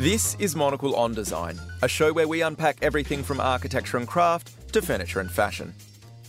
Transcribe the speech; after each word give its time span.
This 0.00 0.34
is 0.38 0.56
Monocle 0.56 0.96
on 0.96 1.12
Design, 1.12 1.60
a 1.82 1.86
show 1.86 2.10
where 2.10 2.26
we 2.26 2.40
unpack 2.40 2.78
everything 2.80 3.22
from 3.22 3.38
architecture 3.38 3.98
and 3.98 4.08
craft 4.08 4.72
to 4.72 4.80
furniture 4.80 5.20
and 5.20 5.30
fashion. 5.30 5.74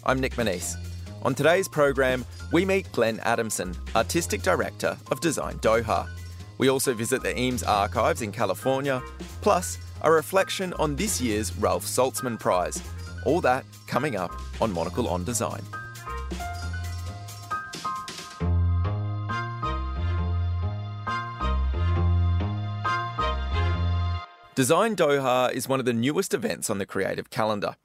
I'm 0.03 0.19
Nic 0.19 0.35
Monisse. 0.35 0.75
On 1.23 1.33
today's 1.33 1.69
program, 1.69 2.25
we 2.51 2.65
meet 2.65 2.91
Glenn 2.91 3.21
Adamson, 3.21 3.73
Artistic 3.95 4.41
Director 4.41 4.97
of 5.09 5.21
Design 5.21 5.57
Doha. 5.59 6.09
We 6.57 6.67
also 6.67 6.93
visit 6.93 7.23
the 7.23 7.39
Eames 7.39 7.63
Archives 7.63 8.21
in 8.21 8.33
California, 8.33 9.01
plus 9.39 9.77
a 10.01 10.11
reflection 10.11 10.73
on 10.73 10.97
this 10.97 11.21
year's 11.21 11.55
Ralph 11.55 11.85
Saltzman 11.85 12.37
Prize. 12.37 12.83
All 13.25 13.39
that 13.39 13.63
coming 13.87 14.17
up 14.17 14.33
on 14.59 14.73
Monocle 14.73 15.07
on 15.07 15.23
Design. 15.23 15.61
Design 24.53 24.97
Doha 24.97 25.49
is 25.53 25.69
one 25.69 25.79
of 25.79 25.85
the 25.85 25.93
newest 25.93 26.33
events 26.33 26.69
on 26.69 26.77
the 26.77 26.85
creative 26.85 27.29
calendar. 27.29 27.77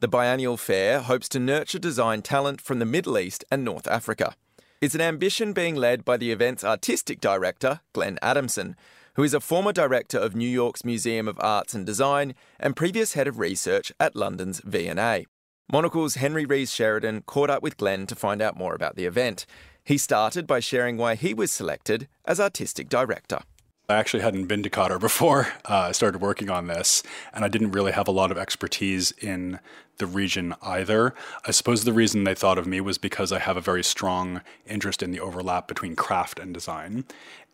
The 0.00 0.08
biennial 0.08 0.56
fair 0.56 1.00
hopes 1.00 1.28
to 1.28 1.38
nurture 1.38 1.78
design 1.78 2.22
talent 2.22 2.62
from 2.62 2.78
the 2.78 2.86
Middle 2.86 3.18
East 3.18 3.44
and 3.50 3.62
North 3.62 3.86
Africa. 3.86 4.34
It's 4.80 4.94
an 4.94 5.02
ambition 5.02 5.52
being 5.52 5.74
led 5.74 6.02
by 6.02 6.16
the 6.16 6.32
event's 6.32 6.64
artistic 6.64 7.20
director, 7.20 7.80
Glenn 7.92 8.18
Adamson, 8.22 8.74
who 9.16 9.22
is 9.22 9.34
a 9.34 9.40
former 9.40 9.70
director 9.70 10.18
of 10.18 10.34
New 10.34 10.48
York's 10.48 10.82
Museum 10.82 11.28
of 11.28 11.38
Arts 11.40 11.74
and 11.74 11.84
Design 11.84 12.34
and 12.58 12.74
previous 12.74 13.12
head 13.12 13.28
of 13.28 13.38
research 13.38 13.92
at 14.00 14.16
London's 14.16 14.60
V&A. 14.60 15.26
Monocle's 15.70 16.14
Henry 16.14 16.46
Rees 16.46 16.72
Sheridan 16.72 17.24
caught 17.26 17.50
up 17.50 17.62
with 17.62 17.76
Glenn 17.76 18.06
to 18.06 18.14
find 18.14 18.40
out 18.40 18.56
more 18.56 18.74
about 18.74 18.96
the 18.96 19.04
event. 19.04 19.44
He 19.84 19.98
started 19.98 20.46
by 20.46 20.60
sharing 20.60 20.96
why 20.96 21.16
he 21.16 21.34
was 21.34 21.52
selected 21.52 22.08
as 22.24 22.40
artistic 22.40 22.88
director. 22.88 23.40
I 23.86 23.96
actually 23.96 24.22
hadn't 24.22 24.46
been 24.46 24.62
to 24.62 24.70
Qatar 24.70 24.98
before 24.98 25.48
uh, 25.68 25.88
I 25.88 25.92
started 25.92 26.20
working 26.20 26.48
on 26.48 26.68
this, 26.68 27.02
and 27.32 27.44
I 27.44 27.48
didn't 27.48 27.72
really 27.72 27.92
have 27.92 28.08
a 28.08 28.12
lot 28.12 28.30
of 28.30 28.38
expertise 28.38 29.12
in 29.12 29.60
the 29.98 30.06
region 30.06 30.54
either. 30.62 31.14
I 31.46 31.50
suppose 31.50 31.84
the 31.84 31.92
reason 31.92 32.24
they 32.24 32.34
thought 32.34 32.58
of 32.58 32.66
me 32.66 32.80
was 32.80 32.98
because 32.98 33.30
I 33.30 33.38
have 33.38 33.56
a 33.56 33.60
very 33.60 33.84
strong 33.84 34.40
interest 34.66 35.02
in 35.02 35.12
the 35.12 35.20
overlap 35.20 35.68
between 35.68 35.94
craft 35.94 36.38
and 36.40 36.52
design. 36.52 37.04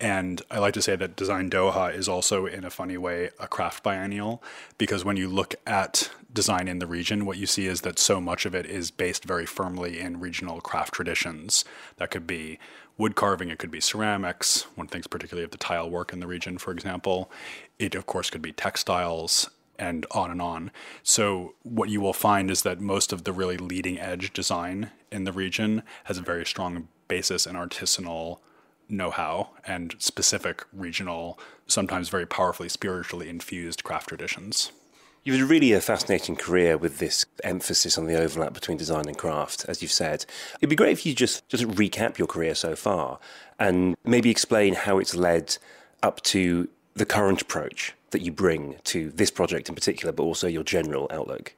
And 0.00 0.40
I 0.50 0.58
like 0.58 0.72
to 0.74 0.82
say 0.82 0.96
that 0.96 1.16
Design 1.16 1.50
Doha 1.50 1.94
is 1.94 2.08
also, 2.08 2.46
in 2.46 2.64
a 2.64 2.70
funny 2.70 2.96
way, 2.96 3.30
a 3.38 3.46
craft 3.46 3.82
biennial, 3.82 4.42
because 4.78 5.04
when 5.04 5.18
you 5.18 5.28
look 5.28 5.54
at 5.66 6.10
design 6.32 6.68
in 6.68 6.78
the 6.78 6.86
region, 6.86 7.26
what 7.26 7.36
you 7.36 7.46
see 7.46 7.66
is 7.66 7.82
that 7.82 7.98
so 7.98 8.20
much 8.20 8.46
of 8.46 8.54
it 8.54 8.64
is 8.64 8.90
based 8.90 9.24
very 9.24 9.44
firmly 9.44 10.00
in 10.00 10.20
regional 10.20 10.62
craft 10.62 10.94
traditions. 10.94 11.64
That 11.96 12.10
could 12.10 12.26
be 12.26 12.58
wood 13.00 13.16
carving, 13.16 13.48
it 13.48 13.58
could 13.58 13.70
be 13.70 13.80
ceramics. 13.80 14.66
One 14.74 14.86
thinks 14.86 15.06
particularly 15.06 15.44
of 15.44 15.52
the 15.52 15.56
tile 15.56 15.88
work 15.88 16.12
in 16.12 16.20
the 16.20 16.26
region, 16.26 16.58
for 16.58 16.70
example. 16.70 17.30
It, 17.78 17.94
of 17.94 18.04
course, 18.04 18.28
could 18.28 18.42
be 18.42 18.52
textiles 18.52 19.48
and 19.78 20.04
on 20.10 20.30
and 20.30 20.42
on. 20.42 20.70
So, 21.02 21.54
what 21.62 21.88
you 21.88 22.02
will 22.02 22.12
find 22.12 22.50
is 22.50 22.62
that 22.62 22.78
most 22.78 23.10
of 23.10 23.24
the 23.24 23.32
really 23.32 23.56
leading 23.56 23.98
edge 23.98 24.34
design 24.34 24.90
in 25.10 25.24
the 25.24 25.32
region 25.32 25.82
has 26.04 26.18
a 26.18 26.22
very 26.22 26.44
strong 26.44 26.88
basis 27.08 27.46
in 27.46 27.56
artisanal 27.56 28.40
know 28.86 29.10
how 29.10 29.50
and 29.64 29.94
specific 29.98 30.66
regional, 30.70 31.38
sometimes 31.66 32.10
very 32.10 32.26
powerfully 32.26 32.68
spiritually 32.68 33.30
infused 33.30 33.82
craft 33.82 34.08
traditions. 34.08 34.72
You've 35.22 35.38
had 35.38 35.50
really 35.50 35.72
a 35.72 35.82
fascinating 35.82 36.34
career 36.34 36.78
with 36.78 36.98
this 36.98 37.26
emphasis 37.44 37.98
on 37.98 38.06
the 38.06 38.18
overlap 38.18 38.54
between 38.54 38.78
design 38.78 39.06
and 39.06 39.18
craft, 39.18 39.66
as 39.68 39.82
you've 39.82 39.92
said. 39.92 40.24
It'd 40.60 40.70
be 40.70 40.76
great 40.76 40.92
if 40.92 41.04
you 41.04 41.14
just 41.14 41.46
just 41.48 41.64
recap 41.64 42.16
your 42.16 42.26
career 42.26 42.54
so 42.54 42.74
far 42.74 43.18
and 43.58 43.96
maybe 44.02 44.30
explain 44.30 44.72
how 44.72 44.98
it's 44.98 45.14
led 45.14 45.58
up 46.02 46.22
to 46.22 46.68
the 46.94 47.04
current 47.04 47.42
approach 47.42 47.92
that 48.12 48.22
you 48.22 48.32
bring 48.32 48.76
to 48.84 49.10
this 49.10 49.30
project 49.30 49.68
in 49.68 49.74
particular, 49.74 50.10
but 50.10 50.22
also 50.22 50.48
your 50.48 50.64
general 50.64 51.06
outlook. 51.10 51.54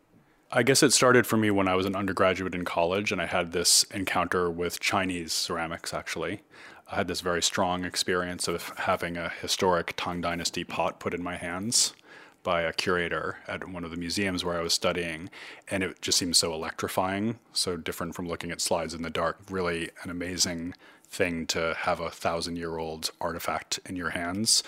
I 0.50 0.64
guess 0.64 0.82
it 0.82 0.92
started 0.92 1.24
for 1.24 1.36
me 1.36 1.50
when 1.52 1.68
I 1.68 1.76
was 1.76 1.86
an 1.86 1.94
undergraduate 1.94 2.56
in 2.56 2.64
college 2.64 3.12
and 3.12 3.22
I 3.22 3.26
had 3.26 3.52
this 3.52 3.84
encounter 3.84 4.50
with 4.50 4.80
Chinese 4.80 5.32
ceramics, 5.32 5.94
actually. 5.94 6.42
I 6.90 6.96
had 6.96 7.08
this 7.08 7.20
very 7.20 7.42
strong 7.42 7.84
experience 7.84 8.48
of 8.48 8.70
having 8.76 9.16
a 9.16 9.30
historic 9.40 9.94
Tang 9.96 10.20
Dynasty 10.20 10.64
pot 10.64 10.98
put 10.98 11.14
in 11.14 11.22
my 11.22 11.36
hands 11.36 11.94
by 12.42 12.62
a 12.62 12.72
curator 12.72 13.38
at 13.46 13.68
one 13.68 13.84
of 13.84 13.90
the 13.90 13.96
museums 13.96 14.44
where 14.44 14.58
I 14.58 14.62
was 14.62 14.74
studying, 14.74 15.30
and 15.68 15.82
it 15.82 16.02
just 16.02 16.18
seemed 16.18 16.36
so 16.36 16.52
electrifying, 16.52 17.38
so 17.52 17.76
different 17.76 18.14
from 18.14 18.28
looking 18.28 18.50
at 18.50 18.60
slides 18.60 18.94
in 18.94 19.02
the 19.02 19.10
dark. 19.10 19.38
Really, 19.50 19.90
an 20.02 20.10
amazing 20.10 20.74
thing 21.08 21.46
to 21.46 21.74
have 21.80 22.00
a 22.00 22.10
thousand 22.10 22.56
year 22.56 22.78
old 22.78 23.10
artifact 23.20 23.78
in 23.86 23.96
your 23.96 24.10
hands. 24.10 24.62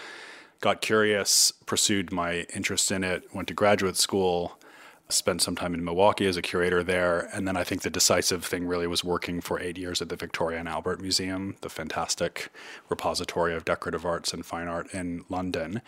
Got 0.60 0.80
curious, 0.80 1.52
pursued 1.66 2.12
my 2.12 2.46
interest 2.54 2.90
in 2.92 3.02
it, 3.02 3.34
went 3.34 3.48
to 3.48 3.54
graduate 3.54 3.96
school, 3.96 4.58
spent 5.08 5.42
some 5.42 5.56
time 5.56 5.74
in 5.74 5.84
Milwaukee 5.84 6.26
as 6.26 6.36
a 6.36 6.42
curator 6.42 6.82
there. 6.82 7.28
And 7.32 7.46
then 7.46 7.56
I 7.56 7.64
think 7.64 7.82
the 7.82 7.90
decisive 7.90 8.44
thing 8.44 8.66
really 8.66 8.86
was 8.86 9.04
working 9.04 9.40
for 9.40 9.60
eight 9.60 9.76
years 9.78 10.00
at 10.00 10.08
the 10.08 10.16
Victoria 10.16 10.58
and 10.58 10.68
Albert 10.68 11.00
Museum, 11.00 11.56
the 11.60 11.68
fantastic 11.68 12.48
repository 12.88 13.54
of 13.54 13.64
decorative 13.64 14.06
arts 14.06 14.32
and 14.32 14.44
fine 14.44 14.68
art 14.68 14.92
in 14.94 15.24
London. 15.28 15.82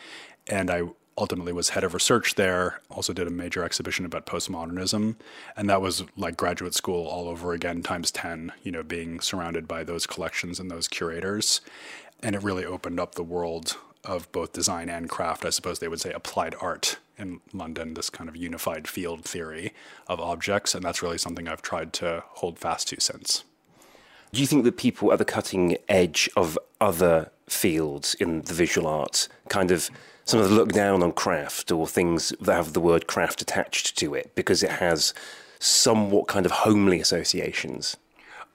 And 0.46 0.70
I 0.70 0.82
ultimately 1.19 1.53
was 1.53 1.71
head 1.71 1.84
of 1.84 1.94
research 1.94 2.34
there, 2.34 2.81
also 2.91 3.12
did 3.12 3.27
a 3.27 3.31
major 3.31 3.65
exhibition 3.65 4.04
about 4.04 4.27
postmodernism. 4.27 5.16
And 5.56 5.69
that 5.71 5.81
was 5.81 6.04
like 6.16 6.37
graduate 6.37 6.75
school 6.75 7.06
all 7.06 7.28
over 7.28 7.53
again, 7.53 7.82
times 7.82 8.10
10, 8.10 8.53
you 8.62 8.72
know, 8.72 8.82
being 8.82 9.21
surrounded 9.21 9.66
by 9.66 9.84
those 9.84 10.06
collections 10.06 10.60
and 10.60 10.71
those 10.71 10.88
curators. 10.88 11.60
And 12.22 12.34
it 12.34 12.43
really 12.43 12.65
opened 12.65 13.00
up 13.00 13.15
the 13.15 13.22
world 13.22 13.76
of 14.05 14.31
both 14.32 14.53
design 14.53 14.88
and 14.88 15.09
craft. 15.09 15.44
I 15.44 15.50
suppose 15.50 15.78
they 15.78 15.88
would 15.88 16.00
say 16.00 16.12
applied 16.12 16.55
art 16.60 16.99
in 17.19 17.41
London, 17.53 17.94
this 17.94 18.10
kind 18.10 18.28
of 18.28 18.37
unified 18.37 18.87
field 18.87 19.25
theory 19.25 19.72
of 20.06 20.21
objects. 20.21 20.75
And 20.75 20.84
that's 20.84 21.03
really 21.03 21.19
something 21.19 21.49
I've 21.49 21.62
tried 21.62 21.93
to 21.94 22.25
hold 22.26 22.59
fast 22.59 22.88
to 22.88 23.00
since. 23.00 23.44
Do 24.32 24.41
you 24.41 24.47
think 24.47 24.65
that 24.65 24.76
people 24.76 25.12
at 25.12 25.19
the 25.19 25.25
cutting 25.25 25.78
edge 25.88 26.28
of 26.37 26.59
other 26.81 27.31
fields 27.49 28.15
in 28.15 28.43
the 28.43 28.53
visual 28.53 28.87
arts 28.87 29.28
kind 29.49 29.71
of 29.71 29.88
some 30.26 30.41
of 30.41 30.48
the 30.48 30.54
look 30.54 30.72
down 30.72 31.04
on 31.04 31.12
craft 31.12 31.70
or 31.70 31.87
things 31.87 32.34
that 32.41 32.53
have 32.53 32.72
the 32.72 32.81
word 32.81 33.06
craft 33.06 33.41
attached 33.41 33.97
to 33.97 34.12
it 34.12 34.32
because 34.34 34.62
it 34.62 34.72
has 34.72 35.14
somewhat 35.60 36.26
kind 36.26 36.44
of 36.44 36.53
homely 36.53 37.00
associations. 37.00 37.97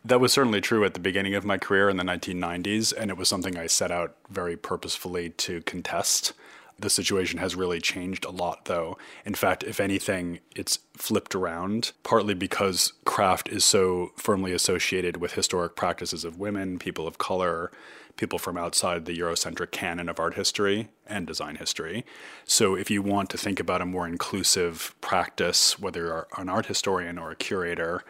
That 0.03 0.19
was 0.19 0.33
certainly 0.33 0.59
true 0.59 0.83
at 0.83 0.95
the 0.95 0.99
beginning 0.99 1.33
of 1.33 1.45
my 1.45 1.57
career 1.57 1.87
in 1.87 1.95
the 1.95 2.03
1990s, 2.03 2.91
and 2.95 3.09
it 3.09 3.17
was 3.17 3.29
something 3.29 3.57
I 3.57 3.67
set 3.67 3.89
out 3.89 4.15
very 4.29 4.57
purposefully 4.57 5.29
to 5.29 5.61
contest. 5.61 6.33
The 6.81 6.89
situation 6.89 7.37
has 7.37 7.55
really 7.55 7.79
changed 7.79 8.25
a 8.25 8.31
lot, 8.31 8.65
though. 8.65 8.97
In 9.23 9.35
fact, 9.35 9.63
if 9.63 9.79
anything, 9.79 10.39
it's 10.55 10.79
flipped 10.93 11.35
around, 11.35 11.91
partly 12.01 12.33
because 12.33 12.93
craft 13.05 13.47
is 13.49 13.63
so 13.63 14.11
firmly 14.17 14.51
associated 14.51 15.17
with 15.17 15.33
historic 15.33 15.75
practices 15.75 16.25
of 16.25 16.39
women, 16.39 16.79
people 16.79 17.07
of 17.07 17.19
color, 17.19 17.71
people 18.17 18.39
from 18.39 18.57
outside 18.57 19.05
the 19.05 19.17
Eurocentric 19.17 19.69
canon 19.69 20.09
of 20.09 20.19
art 20.19 20.33
history 20.33 20.89
and 21.05 21.27
design 21.27 21.57
history. 21.57 22.03
So, 22.45 22.73
if 22.73 22.89
you 22.89 23.03
want 23.03 23.29
to 23.29 23.37
think 23.37 23.59
about 23.59 23.81
a 23.81 23.85
more 23.85 24.07
inclusive 24.07 24.95
practice, 25.01 25.77
whether 25.77 26.01
you're 26.01 26.27
an 26.35 26.49
art 26.49 26.65
historian 26.65 27.19
or 27.19 27.29
a 27.29 27.35
curator 27.35 28.03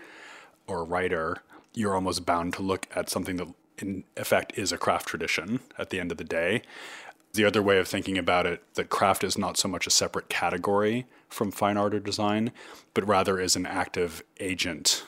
or 0.65 0.79
a 0.79 0.85
writer, 0.85 1.37
you're 1.73 1.95
almost 1.95 2.25
bound 2.25 2.53
to 2.53 2.61
look 2.61 2.87
at 2.95 3.09
something 3.09 3.35
that, 3.35 3.47
in 3.77 4.05
effect, 4.15 4.57
is 4.57 4.71
a 4.71 4.77
craft 4.77 5.07
tradition 5.07 5.59
at 5.77 5.89
the 5.89 5.99
end 5.99 6.11
of 6.11 6.17
the 6.17 6.23
day. 6.23 6.61
The 7.33 7.45
other 7.45 7.61
way 7.61 7.77
of 7.79 7.87
thinking 7.87 8.17
about 8.17 8.45
it, 8.45 8.61
that 8.73 8.89
craft 8.89 9.23
is 9.23 9.37
not 9.37 9.57
so 9.57 9.67
much 9.67 9.87
a 9.87 9.91
separate 9.91 10.27
category 10.27 11.05
from 11.29 11.51
fine 11.51 11.77
art 11.77 11.93
or 11.93 11.99
design, 11.99 12.51
but 12.93 13.07
rather 13.07 13.39
is 13.39 13.55
an 13.55 13.65
active 13.65 14.21
agent 14.39 15.05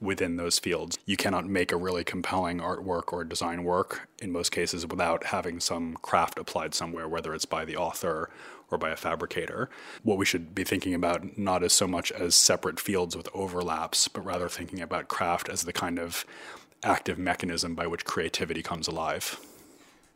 within 0.00 0.36
those 0.36 0.60
fields. 0.60 0.96
You 1.04 1.16
cannot 1.16 1.46
make 1.46 1.72
a 1.72 1.76
really 1.76 2.04
compelling 2.04 2.58
artwork 2.60 3.12
or 3.12 3.24
design 3.24 3.64
work 3.64 4.08
in 4.22 4.30
most 4.30 4.52
cases 4.52 4.86
without 4.86 5.24
having 5.26 5.58
some 5.58 5.94
craft 5.94 6.38
applied 6.38 6.74
somewhere, 6.74 7.08
whether 7.08 7.34
it's 7.34 7.44
by 7.44 7.64
the 7.64 7.76
author 7.76 8.30
or 8.70 8.78
by 8.78 8.90
a 8.90 8.96
fabricator. 8.96 9.68
What 10.04 10.18
we 10.18 10.24
should 10.24 10.54
be 10.54 10.62
thinking 10.62 10.94
about 10.94 11.36
not 11.36 11.64
as 11.64 11.72
so 11.72 11.88
much 11.88 12.12
as 12.12 12.36
separate 12.36 12.78
fields 12.78 13.16
with 13.16 13.28
overlaps, 13.34 14.06
but 14.06 14.24
rather 14.24 14.48
thinking 14.48 14.80
about 14.80 15.08
craft 15.08 15.48
as 15.48 15.64
the 15.64 15.72
kind 15.72 15.98
of 15.98 16.24
active 16.84 17.18
mechanism 17.18 17.74
by 17.74 17.88
which 17.88 18.04
creativity 18.04 18.62
comes 18.62 18.86
alive. 18.86 19.40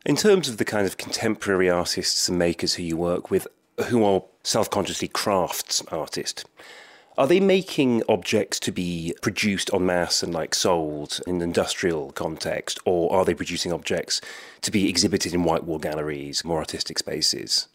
In 0.05 0.17
terms 0.17 0.49
of 0.49 0.57
the 0.57 0.65
kind 0.65 0.85
of 0.85 0.97
contemporary 0.97 1.69
artists 1.69 2.27
and 2.27 2.37
makers 2.37 2.73
who 2.73 2.83
you 2.83 2.97
work 2.97 3.31
with, 3.31 3.47
who 3.85 4.03
are 4.03 4.23
self 4.43 4.69
consciously 4.69 5.07
crafts 5.07 5.81
artists, 5.91 6.43
are 7.17 7.25
they 7.25 7.39
making 7.39 8.03
objects 8.09 8.59
to 8.61 8.71
be 8.73 9.15
produced 9.21 9.73
en 9.73 9.85
masse 9.85 10.21
and 10.21 10.33
like 10.33 10.55
sold 10.55 11.21
in 11.25 11.37
an 11.37 11.41
industrial 11.41 12.11
context, 12.11 12.79
or 12.83 13.13
are 13.13 13.23
they 13.23 13.33
producing 13.33 13.71
objects 13.71 14.19
to 14.61 14.71
be 14.71 14.89
exhibited 14.89 15.33
in 15.33 15.45
white 15.45 15.63
wall 15.63 15.79
galleries, 15.79 16.43
more 16.43 16.57
artistic 16.57 16.99
spaces? 16.99 17.69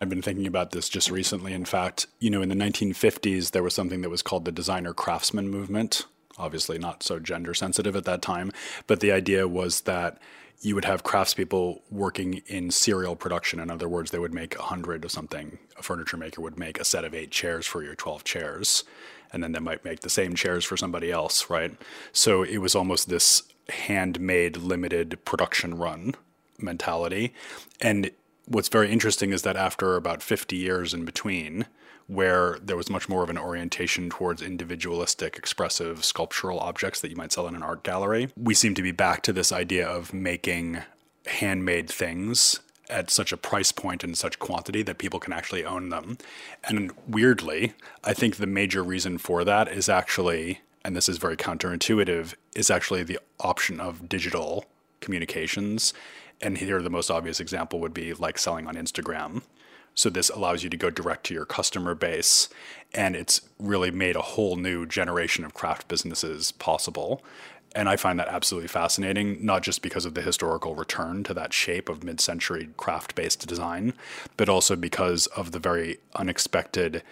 I've 0.00 0.08
been 0.08 0.22
thinking 0.22 0.46
about 0.46 0.70
this 0.70 0.88
just 0.88 1.10
recently. 1.10 1.54
In 1.54 1.64
fact, 1.64 2.06
you 2.20 2.30
know, 2.30 2.42
in 2.42 2.50
the 2.50 2.54
1950s, 2.54 3.50
there 3.50 3.62
was 3.64 3.74
something 3.74 4.02
that 4.02 4.10
was 4.10 4.22
called 4.22 4.44
the 4.44 4.52
designer 4.52 4.94
craftsman 4.94 5.48
movement. 5.48 6.04
obviously 6.36 6.78
not 6.78 7.02
so 7.02 7.18
gender 7.20 7.54
sensitive 7.54 7.96
at 7.96 8.04
that 8.04 8.22
time. 8.22 8.52
But 8.86 9.00
the 9.00 9.12
idea 9.12 9.46
was 9.48 9.82
that 9.82 10.18
you 10.60 10.74
would 10.74 10.84
have 10.84 11.04
craftspeople 11.04 11.80
working 11.90 12.42
in 12.46 12.70
serial 12.70 13.16
production. 13.16 13.60
In 13.60 13.70
other 13.70 13.88
words, 13.88 14.10
they 14.10 14.18
would 14.18 14.34
make 14.34 14.56
a 14.58 14.62
hundred 14.62 15.04
of 15.04 15.10
something. 15.10 15.58
A 15.78 15.82
furniture 15.82 16.16
maker 16.16 16.40
would 16.40 16.58
make 16.58 16.80
a 16.80 16.84
set 16.84 17.04
of 17.04 17.14
eight 17.14 17.30
chairs 17.30 17.66
for 17.66 17.82
your 17.82 17.94
12 17.94 18.24
chairs, 18.24 18.84
and 19.32 19.42
then 19.42 19.52
they 19.52 19.58
might 19.58 19.84
make 19.84 20.00
the 20.00 20.10
same 20.10 20.34
chairs 20.34 20.64
for 20.64 20.76
somebody 20.76 21.10
else, 21.10 21.50
right? 21.50 21.76
So 22.12 22.42
it 22.42 22.58
was 22.58 22.74
almost 22.74 23.08
this 23.08 23.42
handmade, 23.68 24.56
limited 24.56 25.24
production 25.24 25.76
run 25.76 26.14
mentality. 26.58 27.34
And 27.80 28.10
what's 28.46 28.68
very 28.68 28.90
interesting 28.90 29.32
is 29.32 29.42
that 29.42 29.56
after 29.56 29.96
about 29.96 30.22
50 30.22 30.56
years 30.56 30.94
in 30.94 31.04
between, 31.04 31.66
where 32.06 32.58
there 32.62 32.76
was 32.76 32.90
much 32.90 33.08
more 33.08 33.22
of 33.22 33.30
an 33.30 33.38
orientation 33.38 34.10
towards 34.10 34.42
individualistic, 34.42 35.36
expressive, 35.36 36.04
sculptural 36.04 36.60
objects 36.60 37.00
that 37.00 37.10
you 37.10 37.16
might 37.16 37.32
sell 37.32 37.48
in 37.48 37.54
an 37.54 37.62
art 37.62 37.82
gallery. 37.82 38.28
We 38.36 38.54
seem 38.54 38.74
to 38.74 38.82
be 38.82 38.92
back 38.92 39.22
to 39.22 39.32
this 39.32 39.52
idea 39.52 39.88
of 39.88 40.12
making 40.12 40.82
handmade 41.26 41.88
things 41.88 42.60
at 42.90 43.10
such 43.10 43.32
a 43.32 43.36
price 43.36 43.72
point 43.72 44.04
and 44.04 44.16
such 44.16 44.38
quantity 44.38 44.82
that 44.82 44.98
people 44.98 45.18
can 45.18 45.32
actually 45.32 45.64
own 45.64 45.88
them. 45.88 46.18
And 46.64 46.92
weirdly, 47.08 47.72
I 48.02 48.12
think 48.12 48.36
the 48.36 48.46
major 48.46 48.82
reason 48.82 49.16
for 49.18 49.42
that 49.44 49.68
is 49.68 49.88
actually, 49.88 50.60
and 50.84 50.94
this 50.94 51.08
is 51.08 51.16
very 51.16 51.36
counterintuitive, 51.36 52.34
is 52.54 52.70
actually 52.70 53.02
the 53.02 53.18
option 53.40 53.80
of 53.80 54.08
digital 54.08 54.66
communications. 55.00 55.94
And 56.42 56.58
here, 56.58 56.82
the 56.82 56.90
most 56.90 57.10
obvious 57.10 57.40
example 57.40 57.80
would 57.80 57.94
be 57.94 58.12
like 58.12 58.38
selling 58.38 58.66
on 58.66 58.74
Instagram. 58.74 59.42
So 59.94 60.10
this 60.10 60.28
allows 60.28 60.64
you 60.64 60.70
to 60.70 60.76
go 60.76 60.90
direct 60.90 61.24
to 61.26 61.34
your 61.34 61.44
customer 61.44 61.94
base, 61.94 62.48
and 62.92 63.14
it's 63.14 63.40
really 63.58 63.90
made 63.90 64.16
a 64.16 64.22
whole 64.22 64.56
new 64.56 64.86
generation 64.86 65.44
of 65.44 65.54
craft 65.54 65.88
businesses 65.88 66.52
possible. 66.52 67.22
And 67.76 67.88
I 67.88 67.96
find 67.96 68.18
that 68.20 68.28
absolutely 68.28 68.68
fascinating, 68.68 69.44
not 69.44 69.62
just 69.62 69.82
because 69.82 70.04
of 70.04 70.14
the 70.14 70.22
historical 70.22 70.74
return 70.74 71.24
to 71.24 71.34
that 71.34 71.52
shape 71.52 71.88
of 71.88 72.04
mid 72.04 72.20
century 72.20 72.68
craft 72.76 73.14
based 73.14 73.46
design, 73.46 73.94
but 74.36 74.48
also 74.48 74.76
because 74.76 75.26
of 75.28 75.52
the 75.52 75.58
very 75.58 75.98
unexpected 76.14 77.02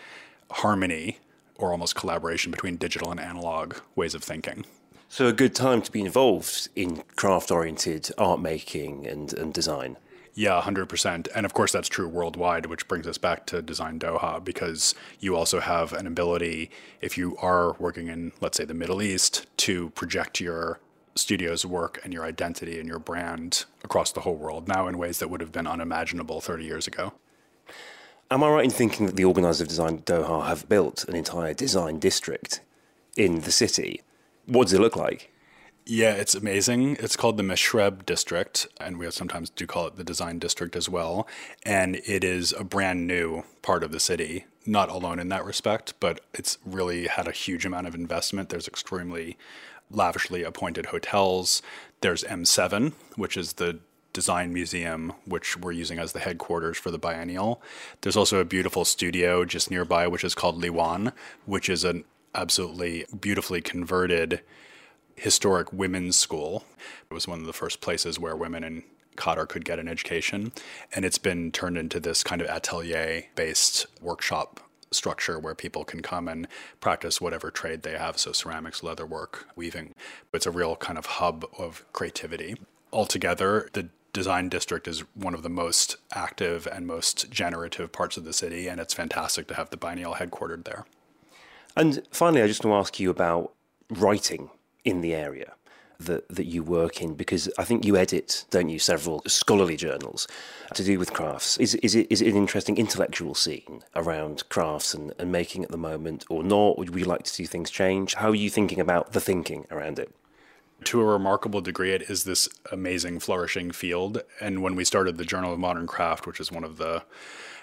harmony 0.50 1.18
or 1.56 1.72
almost 1.72 1.94
collaboration 1.94 2.50
between 2.50 2.76
digital 2.76 3.10
and 3.10 3.20
analog 3.20 3.76
ways 3.96 4.14
of 4.14 4.22
thinking. 4.22 4.64
So, 5.08 5.26
a 5.26 5.32
good 5.32 5.54
time 5.54 5.82
to 5.82 5.92
be 5.92 6.00
involved 6.00 6.68
in 6.74 7.02
craft 7.16 7.50
oriented 7.50 8.10
art 8.16 8.40
making 8.40 9.06
and, 9.06 9.32
and 9.34 9.52
design. 9.52 9.96
Yeah, 10.34 10.60
100%. 10.62 11.28
And 11.34 11.44
of 11.44 11.52
course, 11.52 11.72
that's 11.72 11.88
true 11.88 12.08
worldwide, 12.08 12.66
which 12.66 12.88
brings 12.88 13.06
us 13.06 13.18
back 13.18 13.44
to 13.46 13.60
Design 13.60 13.98
Doha 13.98 14.42
because 14.42 14.94
you 15.20 15.36
also 15.36 15.60
have 15.60 15.92
an 15.92 16.06
ability, 16.06 16.70
if 17.02 17.18
you 17.18 17.36
are 17.38 17.74
working 17.74 18.08
in, 18.08 18.32
let's 18.40 18.56
say, 18.56 18.64
the 18.64 18.74
Middle 18.74 19.02
East, 19.02 19.46
to 19.58 19.90
project 19.90 20.40
your 20.40 20.80
studio's 21.14 21.66
work 21.66 22.00
and 22.04 22.14
your 22.14 22.24
identity 22.24 22.78
and 22.78 22.88
your 22.88 22.98
brand 22.98 23.66
across 23.84 24.12
the 24.12 24.20
whole 24.20 24.34
world 24.34 24.68
now 24.68 24.88
in 24.88 24.96
ways 24.96 25.18
that 25.18 25.28
would 25.28 25.42
have 25.42 25.52
been 25.52 25.66
unimaginable 25.66 26.40
30 26.40 26.64
years 26.64 26.86
ago. 26.86 27.12
Am 28.30 28.42
I 28.42 28.48
right 28.48 28.64
in 28.64 28.70
thinking 28.70 29.04
that 29.04 29.16
the 29.16 29.26
organisers 29.26 29.60
of 29.60 29.68
Design 29.68 29.98
Doha 29.98 30.46
have 30.46 30.66
built 30.66 31.04
an 31.04 31.14
entire 31.14 31.52
design 31.52 31.98
district 31.98 32.60
in 33.14 33.40
the 33.40 33.52
city? 33.52 34.00
What 34.46 34.64
does 34.64 34.72
it 34.72 34.80
look 34.80 34.96
like? 34.96 35.30
Yeah, 35.84 36.12
it's 36.12 36.36
amazing. 36.36 36.96
It's 37.00 37.16
called 37.16 37.36
the 37.36 37.42
Msheireb 37.42 38.06
District, 38.06 38.68
and 38.80 38.98
we 38.98 39.10
sometimes 39.10 39.50
do 39.50 39.66
call 39.66 39.88
it 39.88 39.96
the 39.96 40.04
Design 40.04 40.38
District 40.38 40.76
as 40.76 40.88
well. 40.88 41.26
And 41.64 41.96
it 42.06 42.22
is 42.22 42.52
a 42.52 42.62
brand 42.62 43.08
new 43.08 43.42
part 43.62 43.82
of 43.82 43.90
the 43.90 43.98
city, 43.98 44.44
not 44.64 44.88
alone 44.88 45.18
in 45.18 45.28
that 45.30 45.44
respect, 45.44 45.94
but 45.98 46.20
it's 46.32 46.58
really 46.64 47.08
had 47.08 47.26
a 47.26 47.32
huge 47.32 47.66
amount 47.66 47.88
of 47.88 47.96
investment. 47.96 48.48
There's 48.48 48.68
extremely 48.68 49.36
lavishly 49.90 50.44
appointed 50.44 50.86
hotels. 50.86 51.62
There's 52.00 52.22
M7, 52.24 52.92
which 53.16 53.36
is 53.36 53.54
the 53.54 53.80
design 54.12 54.52
museum, 54.52 55.14
which 55.24 55.56
we're 55.56 55.72
using 55.72 55.98
as 55.98 56.12
the 56.12 56.20
headquarters 56.20 56.78
for 56.78 56.92
the 56.92 56.98
biennial. 56.98 57.60
There's 58.02 58.16
also 58.16 58.38
a 58.38 58.44
beautiful 58.44 58.84
studio 58.84 59.44
just 59.44 59.68
nearby, 59.68 60.06
which 60.06 60.22
is 60.22 60.36
called 60.36 60.62
Liwan, 60.62 61.12
which 61.44 61.68
is 61.68 61.82
an 61.82 62.04
absolutely 62.36 63.04
beautifully 63.20 63.60
converted 63.60 64.42
historic 65.22 65.72
women's 65.72 66.16
school. 66.16 66.64
It 67.08 67.14
was 67.14 67.28
one 67.28 67.38
of 67.38 67.46
the 67.46 67.52
first 67.52 67.80
places 67.80 68.18
where 68.18 68.34
women 68.34 68.64
in 68.64 68.82
Qatar 69.16 69.48
could 69.48 69.64
get 69.64 69.78
an 69.78 69.86
education. 69.86 70.52
And 70.92 71.04
it's 71.04 71.18
been 71.18 71.52
turned 71.52 71.78
into 71.78 72.00
this 72.00 72.24
kind 72.24 72.42
of 72.42 72.48
atelier 72.48 73.24
based 73.36 73.86
workshop 74.00 74.60
structure 74.90 75.38
where 75.38 75.54
people 75.54 75.84
can 75.84 76.02
come 76.02 76.26
and 76.26 76.48
practice 76.80 77.20
whatever 77.20 77.52
trade 77.52 77.82
they 77.82 77.96
have. 77.96 78.18
So, 78.18 78.32
ceramics, 78.32 78.80
leatherwork, 78.80 79.44
weaving. 79.54 79.94
It's 80.34 80.46
a 80.46 80.50
real 80.50 80.74
kind 80.74 80.98
of 80.98 81.06
hub 81.06 81.46
of 81.56 81.84
creativity. 81.92 82.56
Altogether, 82.92 83.70
the 83.74 83.90
design 84.12 84.48
district 84.48 84.88
is 84.88 85.04
one 85.14 85.34
of 85.34 85.44
the 85.44 85.48
most 85.48 85.96
active 86.12 86.66
and 86.66 86.86
most 86.86 87.30
generative 87.30 87.92
parts 87.92 88.16
of 88.16 88.24
the 88.24 88.32
city. 88.32 88.66
And 88.66 88.80
it's 88.80 88.92
fantastic 88.92 89.46
to 89.48 89.54
have 89.54 89.70
the 89.70 89.76
biennial 89.76 90.14
headquartered 90.14 90.64
there. 90.64 90.84
And 91.76 92.02
finally, 92.10 92.42
I 92.42 92.48
just 92.48 92.64
want 92.64 92.74
to 92.74 92.88
ask 92.88 92.98
you 92.98 93.08
about 93.08 93.52
writing 93.88 94.50
in 94.84 95.00
the 95.00 95.14
area 95.14 95.54
that, 96.00 96.28
that 96.28 96.46
you 96.46 96.62
work 96.62 97.00
in? 97.00 97.14
Because 97.14 97.50
I 97.58 97.64
think 97.64 97.84
you 97.84 97.96
edit, 97.96 98.44
don't 98.50 98.68
you, 98.68 98.78
several 98.78 99.22
scholarly 99.26 99.76
journals 99.76 100.26
to 100.74 100.84
do 100.84 100.98
with 100.98 101.12
crafts. 101.12 101.58
Is, 101.58 101.74
is, 101.76 101.94
it, 101.94 102.06
is 102.10 102.22
it 102.22 102.28
an 102.28 102.36
interesting 102.36 102.76
intellectual 102.76 103.34
scene 103.34 103.82
around 103.94 104.48
crafts 104.48 104.94
and, 104.94 105.12
and 105.18 105.30
making 105.30 105.64
at 105.64 105.70
the 105.70 105.78
moment, 105.78 106.24
or 106.28 106.42
not? 106.42 106.78
Would 106.78 106.94
we 106.94 107.04
like 107.04 107.22
to 107.24 107.30
see 107.30 107.44
things 107.44 107.70
change? 107.70 108.14
How 108.14 108.30
are 108.30 108.34
you 108.34 108.50
thinking 108.50 108.80
about 108.80 109.12
the 109.12 109.20
thinking 109.20 109.66
around 109.70 109.98
it? 109.98 110.14
to 110.84 111.00
a 111.00 111.04
remarkable 111.04 111.60
degree, 111.60 111.92
it 111.92 112.02
is 112.02 112.24
this 112.24 112.48
amazing, 112.70 113.20
flourishing 113.20 113.70
field. 113.70 114.22
And 114.40 114.62
when 114.62 114.74
we 114.74 114.84
started 114.84 115.16
the 115.16 115.24
Journal 115.24 115.52
of 115.52 115.58
Modern 115.58 115.86
Craft, 115.86 116.26
which 116.26 116.40
is 116.40 116.50
one 116.50 116.64
of 116.64 116.76
the 116.76 117.04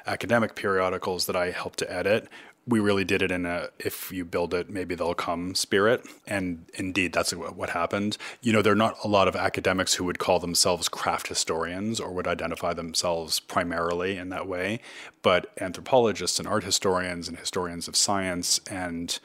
academic 0.05 0.55
periodicals 0.55 1.25
that 1.25 1.35
I 1.35 1.51
helped 1.51 1.79
to 1.79 1.91
edit, 1.91 2.27
we 2.69 2.79
really 2.79 3.03
did 3.03 3.21
it 3.21 3.31
in 3.31 3.45
a 3.45 3.69
if 3.79 4.11
you 4.11 4.23
build 4.23 4.53
it 4.53 4.69
maybe 4.69 4.95
they'll 4.95 5.13
come 5.13 5.55
spirit. 5.55 6.05
And 6.27 6.65
indeed 6.75 7.13
that's 7.13 7.31
what 7.31 7.71
happened. 7.71 8.17
You 8.41 8.53
know 8.53 8.61
there 8.61 8.73
are 8.73 8.77
not 8.77 8.97
a 9.03 9.07
lot 9.07 9.27
of 9.27 9.35
academics 9.35 9.95
who 9.95 10.05
would 10.05 10.19
call 10.19 10.39
themselves 10.39 10.87
craft 10.87 11.27
historians 11.27 11.99
or 11.99 12.11
would 12.11 12.27
identify 12.27 12.73
themselves 12.73 13.39
primarily 13.39 14.17
in 14.17 14.29
that 14.29 14.47
way 14.47 14.79
but 15.21 15.51
anthropologists 15.59 16.39
and 16.39 16.47
art 16.47 16.63
historians 16.63 17.27
and 17.27 17.37
historians 17.37 17.87
of 17.87 17.95
science 17.95 18.59
and 18.69 19.19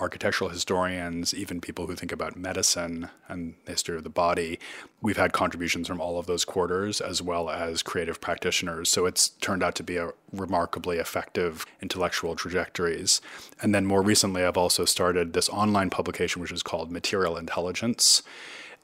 architectural 0.00 0.50
historians, 0.50 1.34
even 1.34 1.60
people 1.60 1.86
who 1.86 1.94
think 1.94 2.12
about 2.12 2.36
medicine 2.36 3.08
and 3.28 3.54
the 3.66 3.72
history 3.72 3.96
of 3.96 4.04
the 4.04 4.10
body. 4.10 4.58
We've 5.00 5.16
had 5.16 5.32
contributions 5.32 5.86
from 5.86 6.00
all 6.00 6.18
of 6.18 6.26
those 6.26 6.44
quarters 6.44 7.00
as 7.00 7.20
well 7.20 7.50
as 7.50 7.82
creative 7.82 8.20
practitioners. 8.20 8.88
So 8.88 9.06
it's 9.06 9.28
turned 9.28 9.62
out 9.62 9.74
to 9.76 9.82
be 9.82 9.96
a 9.96 10.12
remarkably 10.32 10.98
effective 10.98 11.66
intellectual 11.80 12.34
trajectories. 12.34 13.20
And 13.60 13.74
then 13.74 13.86
more 13.86 14.02
recently, 14.02 14.44
I've 14.44 14.56
also 14.56 14.84
started 14.84 15.32
this 15.32 15.48
online 15.48 15.90
publication, 15.90 16.40
which 16.40 16.52
is 16.52 16.62
called 16.62 16.90
Material 16.90 17.36
Intelligence. 17.36 18.22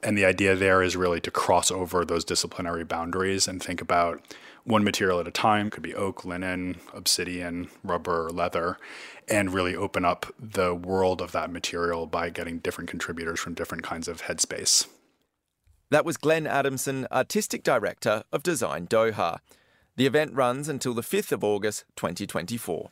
And 0.01 0.17
the 0.17 0.25
idea 0.25 0.55
there 0.55 0.81
is 0.81 0.95
really 0.95 1.19
to 1.21 1.31
cross 1.31 1.71
over 1.71 2.05
those 2.05 2.23
disciplinary 2.23 2.85
boundaries 2.85 3.47
and 3.47 3.61
think 3.61 3.81
about 3.81 4.21
one 4.63 4.83
material 4.83 5.19
at 5.19 5.27
a 5.27 5.31
time, 5.31 5.69
could 5.69 5.83
be 5.83 5.95
oak, 5.95 6.23
linen, 6.23 6.79
obsidian, 6.93 7.69
rubber, 7.83 8.29
leather, 8.29 8.77
and 9.29 9.53
really 9.53 9.75
open 9.75 10.05
up 10.05 10.33
the 10.39 10.73
world 10.73 11.21
of 11.21 11.31
that 11.31 11.51
material 11.51 12.05
by 12.05 12.29
getting 12.29 12.59
different 12.59 12.89
contributors 12.89 13.39
from 13.39 13.53
different 13.53 13.83
kinds 13.83 14.07
of 14.07 14.23
headspace. 14.23 14.87
That 15.91 16.05
was 16.05 16.17
Glenn 16.17 16.45
Adamson, 16.45 17.07
Artistic 17.11 17.63
Director 17.63 18.23
of 18.31 18.43
Design 18.43 18.87
Doha. 18.87 19.39
The 19.95 20.05
event 20.05 20.33
runs 20.33 20.69
until 20.69 20.93
the 20.93 21.01
5th 21.01 21.31
of 21.31 21.43
August 21.43 21.83
2024. 21.95 22.91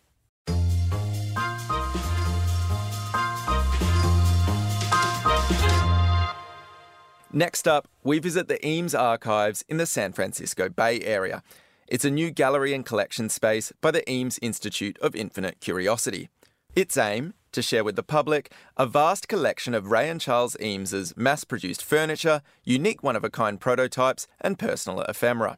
Next 7.32 7.68
up, 7.68 7.88
we 8.04 8.18
visit 8.18 8.48
the 8.48 8.66
Eames 8.66 8.96
Archives 8.96 9.64
in 9.70 9.78
the 9.78 9.86
San 9.86 10.12
Francisco 10.12 10.70
Bay 10.70 11.02
Area. 11.02 11.44
It's 11.90 12.04
a 12.04 12.12
new 12.12 12.32
gallery 12.32 12.74
and 12.74 12.86
collection 12.86 13.30
space 13.30 13.72
by 13.80 13.92
the 13.92 14.10
Eames 14.12 14.38
Institute 14.42 14.98
of 15.00 15.16
Infinite 15.16 15.62
Curiosity. 15.62 16.28
Its 16.76 16.98
aim 16.98 17.34
to 17.54 17.62
share 17.62 17.86
with 17.86 17.96
the 17.96 18.04
public 18.04 18.52
a 18.76 18.86
vast 18.86 19.30
collection 19.30 19.74
of 19.74 19.90
Ray 19.90 20.10
and 20.10 20.20
Charles 20.20 20.58
Eames's 20.60 21.16
mass-produced 21.16 21.82
furniture, 21.82 22.42
unique 22.66 23.04
one-of-a-kind 23.04 23.62
prototypes, 23.62 24.28
and 24.42 24.60
personal 24.60 25.00
ephemera. 25.04 25.58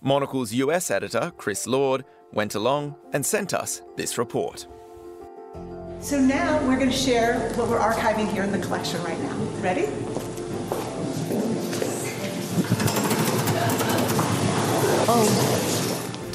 Monocle's 0.00 0.54
US 0.54 0.90
editor, 0.90 1.30
Chris 1.36 1.66
Lord, 1.66 2.06
went 2.32 2.54
along 2.54 2.96
and 3.12 3.26
sent 3.26 3.52
us 3.52 3.82
this 3.96 4.16
report. 4.16 4.66
So 6.00 6.18
now 6.18 6.66
we're 6.66 6.78
going 6.78 6.90
to 6.90 6.96
share 6.96 7.50
what 7.50 7.68
we're 7.68 7.78
archiving 7.78 8.32
here 8.32 8.44
in 8.44 8.50
the 8.50 8.60
collection 8.60 9.02
right 9.04 9.20
now. 9.20 9.36
Ready? 9.60 9.88
Oh. 15.08 15.65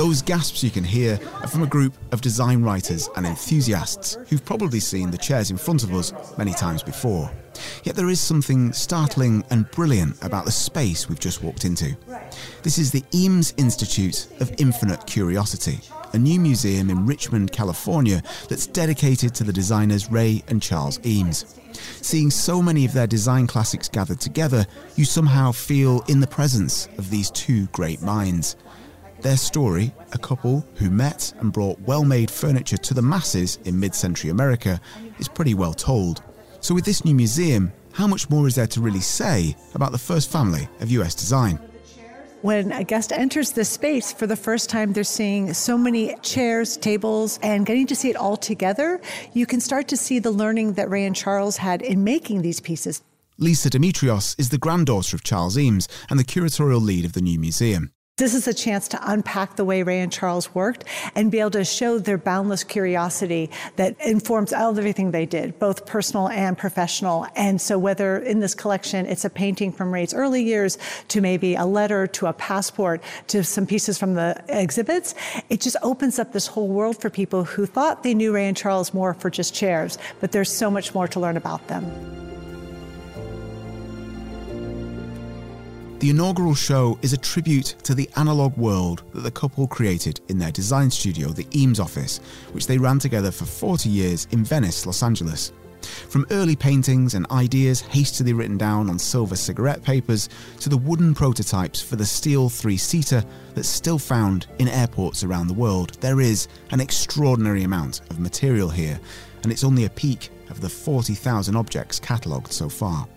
Those 0.01 0.23
gasps 0.23 0.63
you 0.63 0.71
can 0.71 0.83
hear 0.83 1.19
are 1.41 1.47
from 1.47 1.61
a 1.61 1.67
group 1.67 1.93
of 2.11 2.21
design 2.21 2.63
writers 2.63 3.07
and 3.17 3.23
enthusiasts 3.23 4.17
who've 4.29 4.43
probably 4.43 4.79
seen 4.79 5.11
the 5.11 5.17
chairs 5.19 5.51
in 5.51 5.57
front 5.57 5.83
of 5.83 5.93
us 5.93 6.11
many 6.39 6.55
times 6.55 6.81
before. 6.81 7.29
Yet 7.83 7.95
there 7.95 8.09
is 8.09 8.19
something 8.19 8.73
startling 8.73 9.43
and 9.51 9.69
brilliant 9.69 10.19
about 10.25 10.45
the 10.45 10.51
space 10.51 11.07
we've 11.07 11.19
just 11.19 11.43
walked 11.43 11.65
into. 11.65 11.95
This 12.63 12.79
is 12.79 12.89
the 12.89 13.03
Eames 13.13 13.53
Institute 13.57 14.27
of 14.39 14.51
Infinite 14.57 15.05
Curiosity, 15.05 15.79
a 16.13 16.17
new 16.17 16.39
museum 16.39 16.89
in 16.89 17.05
Richmond, 17.05 17.51
California 17.51 18.23
that's 18.49 18.65
dedicated 18.65 19.35
to 19.35 19.43
the 19.43 19.53
designers 19.53 20.09
Ray 20.09 20.43
and 20.47 20.63
Charles 20.63 20.99
Eames. 21.05 21.59
Seeing 22.01 22.31
so 22.31 22.59
many 22.59 22.85
of 22.85 22.93
their 22.93 23.05
design 23.05 23.45
classics 23.45 23.87
gathered 23.87 24.19
together, 24.19 24.65
you 24.95 25.05
somehow 25.05 25.51
feel 25.51 26.03
in 26.07 26.21
the 26.21 26.25
presence 26.25 26.87
of 26.97 27.11
these 27.11 27.29
two 27.29 27.67
great 27.67 28.01
minds. 28.01 28.55
Their 29.21 29.37
story, 29.37 29.93
a 30.13 30.17
couple 30.17 30.65
who 30.75 30.89
met 30.89 31.31
and 31.39 31.53
brought 31.53 31.79
well 31.81 32.03
made 32.03 32.31
furniture 32.31 32.77
to 32.77 32.93
the 32.95 33.03
masses 33.03 33.59
in 33.65 33.79
mid 33.79 33.93
century 33.93 34.31
America, 34.31 34.81
is 35.19 35.27
pretty 35.27 35.53
well 35.53 35.73
told. 35.73 36.23
So, 36.59 36.73
with 36.73 36.85
this 36.85 37.05
new 37.05 37.13
museum, 37.13 37.71
how 37.93 38.07
much 38.07 38.31
more 38.31 38.47
is 38.47 38.55
there 38.55 38.65
to 38.67 38.81
really 38.81 38.99
say 38.99 39.55
about 39.75 39.91
the 39.91 39.99
first 39.99 40.31
family 40.31 40.67
of 40.79 40.89
US 40.89 41.13
design? 41.13 41.59
When 42.41 42.71
a 42.71 42.83
guest 42.83 43.11
enters 43.11 43.51
this 43.51 43.69
space 43.69 44.11
for 44.11 44.25
the 44.25 44.35
first 44.35 44.71
time, 44.71 44.93
they're 44.93 45.03
seeing 45.03 45.53
so 45.53 45.77
many 45.77 46.15
chairs, 46.23 46.75
tables, 46.75 47.37
and 47.43 47.63
getting 47.63 47.85
to 47.87 47.95
see 47.95 48.09
it 48.09 48.15
all 48.15 48.37
together. 48.37 48.99
You 49.33 49.45
can 49.45 49.59
start 49.59 49.87
to 49.89 49.97
see 49.97 50.17
the 50.17 50.31
learning 50.31 50.73
that 50.73 50.89
Ray 50.89 51.05
and 51.05 51.15
Charles 51.15 51.57
had 51.57 51.83
in 51.83 52.03
making 52.03 52.41
these 52.41 52.59
pieces. 52.59 53.03
Llisa 53.39 53.69
Demetrios 53.69 54.35
is 54.39 54.49
the 54.49 54.57
granddaughter 54.57 55.15
of 55.15 55.23
Charles 55.23 55.59
Eames 55.59 55.87
and 56.09 56.17
the 56.17 56.23
curatorial 56.23 56.81
lead 56.81 57.05
of 57.05 57.13
the 57.13 57.21
new 57.21 57.37
museum. 57.37 57.91
This 58.21 58.35
is 58.35 58.47
a 58.47 58.53
chance 58.53 58.87
to 58.89 58.99
unpack 59.01 59.55
the 59.55 59.65
way 59.65 59.81
Ray 59.81 59.99
and 59.99 60.11
Charles 60.11 60.53
worked 60.53 60.83
and 61.15 61.31
be 61.31 61.39
able 61.39 61.49
to 61.49 61.65
show 61.65 61.97
their 61.97 62.19
boundless 62.19 62.63
curiosity 62.63 63.49
that 63.77 63.99
informs 63.99 64.53
everything 64.53 65.09
they 65.09 65.25
did, 65.25 65.57
both 65.57 65.87
personal 65.87 66.29
and 66.29 66.55
professional. 66.55 67.25
And 67.35 67.59
so, 67.59 67.79
whether 67.79 68.19
in 68.19 68.39
this 68.39 68.53
collection 68.53 69.07
it's 69.07 69.25
a 69.25 69.29
painting 69.31 69.71
from 69.71 69.91
Ray's 69.91 70.13
early 70.13 70.43
years 70.43 70.77
to 71.07 71.19
maybe 71.19 71.55
a 71.55 71.65
letter 71.65 72.05
to 72.05 72.27
a 72.27 72.33
passport 72.33 73.01
to 73.29 73.43
some 73.43 73.65
pieces 73.65 73.97
from 73.97 74.13
the 74.13 74.39
exhibits, 74.49 75.15
it 75.49 75.59
just 75.59 75.77
opens 75.81 76.19
up 76.19 76.31
this 76.31 76.45
whole 76.45 76.67
world 76.67 77.01
for 77.01 77.09
people 77.09 77.43
who 77.43 77.65
thought 77.65 78.03
they 78.03 78.13
knew 78.13 78.35
Ray 78.35 78.47
and 78.47 78.55
Charles 78.55 78.93
more 78.93 79.15
for 79.15 79.31
just 79.31 79.55
chairs, 79.55 79.97
but 80.19 80.31
there's 80.31 80.51
so 80.51 80.69
much 80.69 80.93
more 80.93 81.07
to 81.07 81.19
learn 81.19 81.37
about 81.37 81.67
them. 81.69 82.30
The 86.01 86.09
inaugural 86.09 86.55
show 86.55 86.97
is 87.03 87.13
a 87.13 87.17
tribute 87.17 87.75
to 87.83 87.93
the 87.93 88.09
analogue 88.15 88.57
world 88.57 89.03
that 89.13 89.21
the 89.21 89.29
couple 89.29 89.67
created 89.67 90.19
in 90.29 90.39
their 90.39 90.51
design 90.51 90.89
studio, 90.89 91.27
the 91.27 91.45
Eames 91.55 91.79
office, 91.79 92.17
which 92.53 92.65
they 92.65 92.79
ran 92.79 92.97
together 92.97 93.29
for 93.29 93.45
40 93.45 93.87
years 93.87 94.27
in 94.31 94.43
Venice, 94.43 94.87
Los 94.87 95.03
Angeles. 95.03 95.53
From 96.09 96.25
early 96.31 96.55
paintings 96.55 97.13
and 97.13 97.29
ideas 97.29 97.81
hastily 97.81 98.33
written 98.33 98.57
down 98.57 98.89
on 98.89 98.97
silver 98.97 99.35
cigarette 99.35 99.83
papers 99.83 100.27
to 100.61 100.69
the 100.69 100.77
wooden 100.77 101.13
prototypes 101.13 101.83
for 101.83 101.97
the 101.97 102.05
steel 102.05 102.49
three 102.49 102.77
seater 102.77 103.23
that's 103.53 103.69
still 103.69 103.99
found 103.99 104.47
in 104.57 104.69
airports 104.69 105.23
around 105.23 105.49
the 105.49 105.53
world, 105.53 105.97
there 106.01 106.19
is 106.19 106.47
an 106.71 106.79
extraordinary 106.79 107.61
amount 107.61 108.01
of 108.09 108.19
material 108.19 108.69
here, 108.69 108.99
and 109.43 109.51
it's 109.51 109.63
only 109.63 109.85
a 109.85 109.89
peek 109.91 110.31
of 110.49 110.61
the 110.61 110.69
40,000 110.69 111.55
objects 111.55 111.99
catalogued 111.99 112.51
so 112.51 112.69
far. 112.69 113.07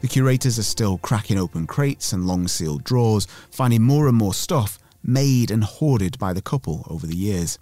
The 0.00 0.08
curators 0.08 0.58
are 0.58 0.64
still 0.64 0.98
cracking 0.98 1.38
open 1.38 1.66
crates 1.66 2.12
and 2.12 2.26
long 2.26 2.48
sealed 2.48 2.84
drawers, 2.84 3.26
finding 3.50 3.82
more 3.82 4.08
and 4.08 4.16
more 4.16 4.34
stuff 4.34 4.78
made 5.02 5.50
and 5.50 5.64
hoarded 5.64 6.18
by 6.18 6.32
the 6.32 6.42
couple 6.42 6.86
over 6.88 7.06
the 7.06 7.16
years. 7.16 7.58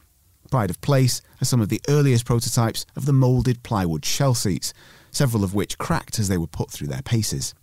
Pride 0.51 0.71
of 0.71 0.81
place 0.81 1.23
are 1.41 1.45
some 1.45 1.61
of 1.61 1.69
the 1.69 1.81
earliest 1.89 2.25
prototypes 2.25 2.87
of 2.95 3.07
the 3.07 3.13
moulded 3.13 3.63
plywood 3.63 4.05
shell 4.05 4.35
seats, 4.35 4.73
several 5.11 5.45
of 5.45 5.55
which 5.55 5.79
cracked 5.79 6.19
as 6.19 6.29
they 6.29 6.39
were 6.39 6.47
put 6.47 6.71
through 6.71 6.89
their 6.89 7.03
paces. 7.03 7.55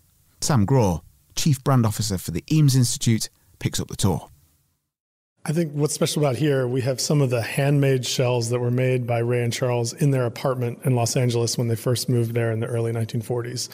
Sam 0.41 0.65
Grawe, 0.65 1.01
Chief 1.35 1.63
Brand 1.63 1.85
Officer 1.85 2.17
for 2.17 2.31
the 2.31 2.43
Eames 2.51 2.75
Institute, 2.75 3.29
picks 3.59 3.79
up 3.79 3.87
the 3.87 3.95
tour. 3.95 4.29
I 5.45 5.51
think 5.51 5.73
what's 5.73 5.93
special 5.93 6.23
about 6.23 6.37
here, 6.37 6.67
we 6.67 6.81
have 6.81 7.01
some 7.01 7.21
of 7.21 7.29
the 7.29 7.41
handmade 7.41 8.05
shells 8.05 8.49
that 8.49 8.59
were 8.59 8.71
made 8.71 9.05
by 9.05 9.19
Ray 9.19 9.43
and 9.43 9.51
Charles 9.51 9.91
in 9.91 10.11
their 10.11 10.25
apartment 10.25 10.79
in 10.85 10.95
Los 10.95 11.17
Angeles 11.17 11.57
when 11.57 11.67
they 11.67 11.75
first 11.75 12.07
moved 12.07 12.33
there 12.33 12.51
in 12.51 12.61
the 12.61 12.67
early 12.67 12.93
1940s. 12.93 13.67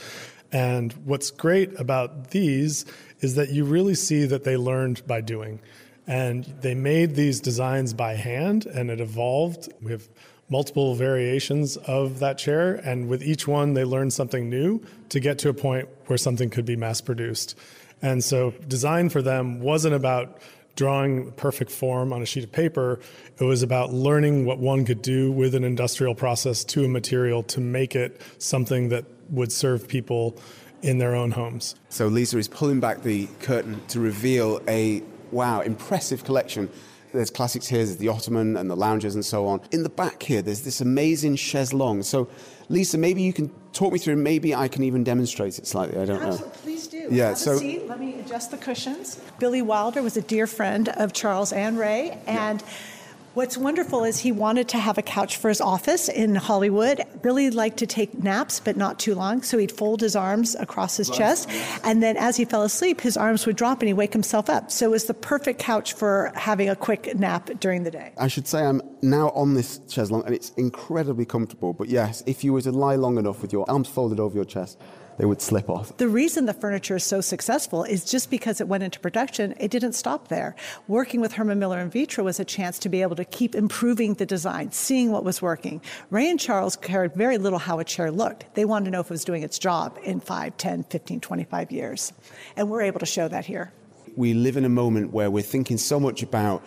And 0.51 0.93
what's 1.05 1.31
great 1.31 1.79
about 1.79 2.31
these 2.31 2.85
is 3.19 3.35
that 3.35 3.49
you 3.49 3.65
really 3.65 3.95
see 3.95 4.25
that 4.25 4.43
they 4.43 4.57
learned 4.57 5.05
by 5.05 5.21
doing. 5.21 5.59
And 6.07 6.43
they 6.61 6.73
made 6.73 7.15
these 7.15 7.39
designs 7.39 7.93
by 7.93 8.15
hand 8.15 8.65
and 8.65 8.89
it 8.89 8.99
evolved. 8.99 9.71
We 9.81 9.91
have 9.91 10.07
multiple 10.49 10.95
variations 10.95 11.77
of 11.77 12.19
that 12.19 12.37
chair, 12.37 12.75
and 12.75 13.07
with 13.07 13.23
each 13.23 13.47
one, 13.47 13.73
they 13.73 13.83
learned 13.83 14.13
something 14.13 14.49
new 14.49 14.81
to 15.09 15.19
get 15.19 15.37
to 15.39 15.49
a 15.49 15.53
point 15.53 15.87
where 16.07 16.17
something 16.17 16.49
could 16.49 16.65
be 16.65 16.75
mass 16.75 17.01
produced. 17.01 17.55
And 18.01 18.23
so, 18.23 18.51
design 18.67 19.09
for 19.09 19.21
them 19.21 19.59
wasn't 19.59 19.93
about 19.93 20.41
drawing 20.75 21.31
perfect 21.33 21.71
form 21.71 22.13
on 22.13 22.21
a 22.21 22.25
sheet 22.25 22.43
of 22.43 22.51
paper. 22.51 22.99
It 23.37 23.43
was 23.43 23.63
about 23.63 23.91
learning 23.91 24.45
what 24.45 24.59
one 24.59 24.85
could 24.85 25.01
do 25.01 25.31
with 25.31 25.53
an 25.53 25.63
industrial 25.63 26.15
process 26.15 26.63
to 26.65 26.85
a 26.85 26.87
material 26.87 27.43
to 27.43 27.59
make 27.59 27.95
it 27.95 28.21
something 28.37 28.89
that 28.89 29.05
would 29.31 29.51
serve 29.51 29.87
people 29.87 30.37
in 30.81 30.97
their 30.97 31.15
own 31.15 31.31
homes. 31.31 31.75
So 31.89 32.09
Llisa 32.09 32.35
is 32.35 32.47
pulling 32.47 32.79
back 32.79 33.03
the 33.03 33.27
curtain 33.41 33.81
to 33.89 33.99
reveal 33.99 34.61
a 34.67 35.03
wow, 35.31 35.61
impressive 35.61 36.23
collection. 36.23 36.69
There's 37.11 37.31
classics 37.31 37.67
here, 37.67 37.79
there's 37.79 37.97
the 37.97 38.07
Ottoman 38.07 38.55
and 38.55 38.69
the 38.69 38.75
lounges 38.75 39.15
and 39.15 39.25
so 39.25 39.47
on. 39.47 39.61
In 39.71 39.83
the 39.83 39.89
back 39.89 40.21
here, 40.21 40.41
there's 40.41 40.61
this 40.61 40.79
amazing 40.79 41.35
chaise 41.37 41.73
longue. 41.73 42.03
So, 42.03 42.29
Llisa, 42.69 42.99
maybe 42.99 43.23
you 43.23 43.33
can 43.33 43.51
talk 43.73 43.91
me 43.91 43.97
through, 43.97 44.17
maybe 44.17 44.53
I 44.53 44.67
can 44.67 44.83
even 44.83 45.03
demonstrate 45.03 45.57
it 45.57 45.65
slightly. 45.65 45.99
I 45.99 46.05
don't 46.05 46.21
Absolutely. 46.21 46.47
know. 46.47 46.53
Please 46.61 46.87
do. 46.87 47.07
Yeah, 47.09 47.29
Have 47.29 47.37
so. 47.39 47.53
a 47.53 47.57
seat. 47.57 47.87
Let 47.87 47.99
me 47.99 48.19
adjust 48.19 48.51
the 48.51 48.57
cushions. 48.57 49.19
Billy 49.39 49.63
Wilder 49.63 50.03
was 50.03 50.17
a 50.17 50.21
dear 50.21 50.45
friend 50.45 50.89
of 50.89 51.11
Charles 51.13 51.51
and 51.51 51.79
Ray, 51.79 52.19
and 52.27 52.61
yeah 52.61 52.67
What's 53.35 53.57
wonderful 53.57 54.05
is 54.05 54.19
he 54.19 54.31
wanted 54.31 54.67
to 54.69 54.79
have 54.79 54.97
a 54.97 55.03
couch 55.03 55.37
for 55.37 55.49
his 55.49 55.61
office 55.61 56.09
in 56.09 56.33
Hollywood. 56.33 57.03
Billy 57.21 57.51
liked 57.51 57.77
to 57.77 57.85
take 57.85 58.23
naps, 58.23 58.59
but 58.59 58.75
not 58.75 58.97
too 58.97 59.13
long, 59.13 59.43
so 59.43 59.59
he'd 59.59 59.71
fold 59.71 60.01
his 60.01 60.15
arms 60.15 60.55
across 60.55 60.97
his 60.97 61.11
chest, 61.11 61.47
and 61.83 62.01
then 62.01 62.17
as 62.17 62.37
he 62.37 62.43
fell 62.43 62.63
asleep, 62.63 63.01
his 63.01 63.15
arms 63.15 63.45
would 63.45 63.55
drop 63.55 63.81
and 63.81 63.87
he'd 63.87 63.93
wake 63.93 64.13
himself 64.13 64.49
up. 64.49 64.71
So 64.71 64.87
it 64.87 64.91
was 64.91 65.05
the 65.05 65.13
perfect 65.13 65.59
couch 65.59 65.93
for 65.93 66.31
having 66.33 66.69
a 66.69 66.75
quick 66.75 67.15
nap 67.19 67.51
during 67.59 67.83
the 67.83 67.91
day. 67.91 68.13
I 68.17 68.27
should 68.27 68.47
say 68.47 68.65
I'm 68.65 68.81
now 69.03 69.29
on 69.29 69.53
this 69.53 69.79
chaise 69.87 70.09
longue, 70.09 70.25
and 70.25 70.33
it's 70.33 70.49
incredibly 70.57 71.25
comfortable. 71.25 71.73
But 71.73 71.89
yes, 71.89 72.23
if 72.25 72.43
you 72.43 72.51
were 72.51 72.61
to 72.63 72.71
lie 72.71 72.95
long 72.95 73.19
enough 73.19 73.43
with 73.43 73.53
your 73.53 73.69
arms 73.69 73.87
folded 73.87 74.19
over 74.19 74.33
your 74.33 74.45
chest, 74.45 74.79
they 75.19 75.25
would 75.25 75.41
slip 75.41 75.69
off. 75.69 75.95
The 75.97 76.07
reason 76.07 76.45
the 76.45 76.53
furniture 76.53 76.95
is 76.95 77.03
so 77.03 77.19
successful 77.19 77.83
is 77.83 78.05
just 78.05 78.31
because 78.31 78.61
it 78.61 78.69
went 78.69 78.83
into 78.83 79.01
production, 79.01 79.53
it 79.59 79.69
didn't 79.69 79.91
stop 79.91 80.29
there. 80.29 80.55
Working 80.87 81.19
with 81.19 81.33
Herman 81.33 81.59
Miller 81.59 81.77
and 81.77 81.91
Vitra 81.91 82.23
was 82.23 82.39
a 82.39 82.45
chance 82.45 82.79
to 82.79 82.89
be 82.89 83.01
able 83.01 83.17
to 83.17 83.25
keep 83.25 83.53
improving 83.53 84.13
the 84.13 84.25
design, 84.25 84.71
seeing 84.71 85.11
what 85.11 85.25
was 85.25 85.41
working. 85.41 85.81
Ray 86.09 86.29
and 86.29 86.39
Charles 86.39 86.77
cared 86.77 87.15
very 87.15 87.37
little 87.37 87.59
how 87.59 87.79
a 87.79 87.83
chair 87.83 88.11
looked. 88.11 88.45
They 88.55 88.63
wanted 88.63 88.85
to 88.85 88.91
know 88.91 89.01
if 89.01 89.07
it 89.07 89.11
was 89.11 89.25
doing 89.25 89.43
its 89.43 89.59
job 89.59 89.99
in 90.03 90.21
5, 90.21 90.55
10, 90.55 90.85
15, 90.85 91.19
25 91.19 91.71
years. 91.73 92.13
And 92.55 92.69
we're 92.69 92.83
able 92.83 93.01
to 93.01 93.05
show 93.05 93.27
that 93.27 93.43
here. 93.43 93.73
We 94.15 94.33
live 94.33 94.55
in 94.55 94.63
a 94.63 94.69
moment 94.69 95.11
where 95.11 95.29
we're 95.29 95.43
thinking 95.43 95.77
so 95.77 95.99
much 95.99 96.23
about 96.23 96.63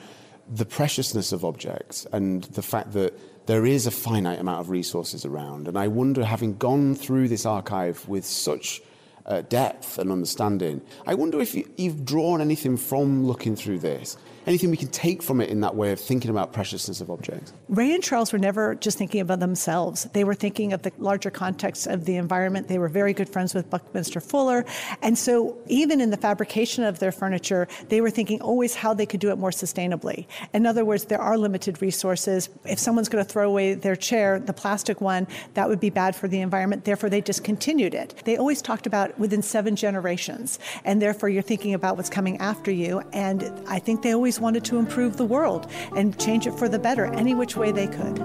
the 0.48 0.64
preciousness 0.64 1.32
of 1.32 1.44
objects 1.44 2.06
and 2.12 2.44
the 2.44 2.62
fact 2.62 2.92
that 2.92 3.18
there 3.46 3.66
is 3.66 3.86
a 3.86 3.90
finite 3.90 4.38
amount 4.38 4.60
of 4.60 4.70
resources 4.70 5.24
around. 5.24 5.68
And 5.68 5.76
I 5.76 5.88
wonder, 5.88 6.24
having 6.24 6.56
gone 6.56 6.94
through 6.94 7.28
this 7.28 7.44
archive 7.44 8.06
with 8.08 8.24
such 8.24 8.82
uh, 9.26 9.42
depth 9.42 9.98
and 9.98 10.10
understanding, 10.12 10.80
I 11.06 11.14
wonder 11.14 11.40
if 11.40 11.54
you, 11.54 11.68
you've 11.76 12.04
drawn 12.04 12.40
anything 12.40 12.76
from 12.76 13.26
looking 13.26 13.56
through 13.56 13.80
this 13.80 14.16
anything 14.46 14.70
we 14.70 14.76
can 14.76 14.88
take 14.88 15.22
from 15.22 15.40
it 15.40 15.48
in 15.50 15.60
that 15.60 15.74
way 15.74 15.92
of 15.92 16.00
thinking 16.00 16.30
about 16.30 16.52
preciousness 16.52 17.00
of 17.00 17.10
objects? 17.10 17.52
Ray 17.68 17.94
and 17.94 18.02
Charles 18.02 18.32
were 18.32 18.38
never 18.38 18.74
just 18.74 18.98
thinking 18.98 19.20
about 19.20 19.40
themselves. 19.40 20.04
They 20.12 20.24
were 20.24 20.34
thinking 20.34 20.72
of 20.72 20.82
the 20.82 20.92
larger 20.98 21.30
context 21.30 21.86
of 21.86 22.04
the 22.04 22.16
environment. 22.16 22.68
They 22.68 22.78
were 22.78 22.88
very 22.88 23.12
good 23.12 23.28
friends 23.28 23.54
with 23.54 23.70
Buckminster 23.70 24.20
Fuller. 24.20 24.64
And 25.02 25.16
so, 25.16 25.56
even 25.66 26.00
in 26.00 26.10
the 26.10 26.16
fabrication 26.16 26.84
of 26.84 26.98
their 26.98 27.12
furniture, 27.12 27.68
they 27.88 28.00
were 28.00 28.10
thinking 28.10 28.40
always 28.40 28.74
how 28.74 28.94
they 28.94 29.06
could 29.06 29.20
do 29.20 29.30
it 29.30 29.38
more 29.38 29.50
sustainably. 29.50 30.26
In 30.52 30.66
other 30.66 30.84
words, 30.84 31.06
there 31.06 31.20
are 31.20 31.38
limited 31.38 31.80
resources. 31.80 32.48
If 32.64 32.78
someone's 32.78 33.08
going 33.08 33.24
to 33.24 33.30
throw 33.30 33.48
away 33.48 33.74
their 33.74 33.96
chair, 33.96 34.38
the 34.38 34.52
plastic 34.52 35.00
one, 35.00 35.26
that 35.54 35.68
would 35.68 35.80
be 35.80 35.90
bad 35.90 36.16
for 36.16 36.28
the 36.28 36.40
environment. 36.40 36.84
Therefore, 36.84 37.10
they 37.10 37.20
discontinued 37.20 37.94
it. 37.94 38.14
They 38.24 38.36
always 38.36 38.62
talked 38.62 38.86
about 38.86 39.18
within 39.18 39.42
seven 39.42 39.76
generations. 39.76 40.58
And 40.84 41.00
therefore, 41.00 41.28
you're 41.28 41.42
thinking 41.42 41.74
about 41.74 41.96
what's 41.96 42.10
coming 42.10 42.38
after 42.38 42.70
you. 42.70 43.02
And 43.12 43.42
I 43.68 43.78
think 43.78 44.02
they 44.02 44.12
always 44.12 44.31
always 44.32 44.40
wanted 44.40 44.64
to 44.64 44.78
improve 44.78 45.18
the 45.18 45.24
world 45.26 45.70
and 45.94 46.18
change 46.18 46.46
it 46.46 46.54
for 46.54 46.66
the 46.66 46.78
better 46.78 47.04
any 47.12 47.34
which 47.34 47.54
way 47.54 47.70
they 47.70 47.86
could. 47.86 48.16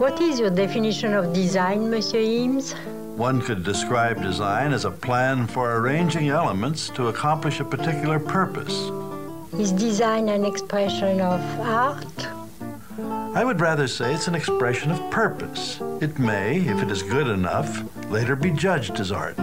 What 0.00 0.20
is 0.20 0.40
your 0.40 0.50
definition 0.50 1.14
of 1.14 1.32
design, 1.32 1.88
Monsieur 1.88 2.18
Eames? 2.18 2.72
One 3.16 3.40
could 3.40 3.62
describe 3.62 4.20
design 4.20 4.72
as 4.72 4.84
a 4.86 4.90
plan 4.90 5.46
for 5.46 5.76
arranging 5.76 6.30
elements 6.30 6.88
to 6.96 7.08
accomplish 7.08 7.60
a 7.60 7.64
particular 7.64 8.18
purpose. 8.18 8.74
Is 9.60 9.70
design 9.70 10.28
an 10.28 10.44
expression 10.44 11.20
of 11.20 11.40
art? 11.60 12.26
I 13.38 13.44
would 13.44 13.60
rather 13.60 13.86
say 13.86 14.14
it's 14.14 14.26
an 14.26 14.34
expression 14.34 14.90
of 14.90 14.98
purpose. 15.12 15.80
It 16.00 16.18
may, 16.18 16.58
if 16.58 16.82
it 16.82 16.90
is 16.90 17.04
good 17.04 17.28
enough, 17.28 17.70
later 18.10 18.34
be 18.34 18.50
judged 18.50 18.98
as 18.98 19.12
art. 19.12 19.38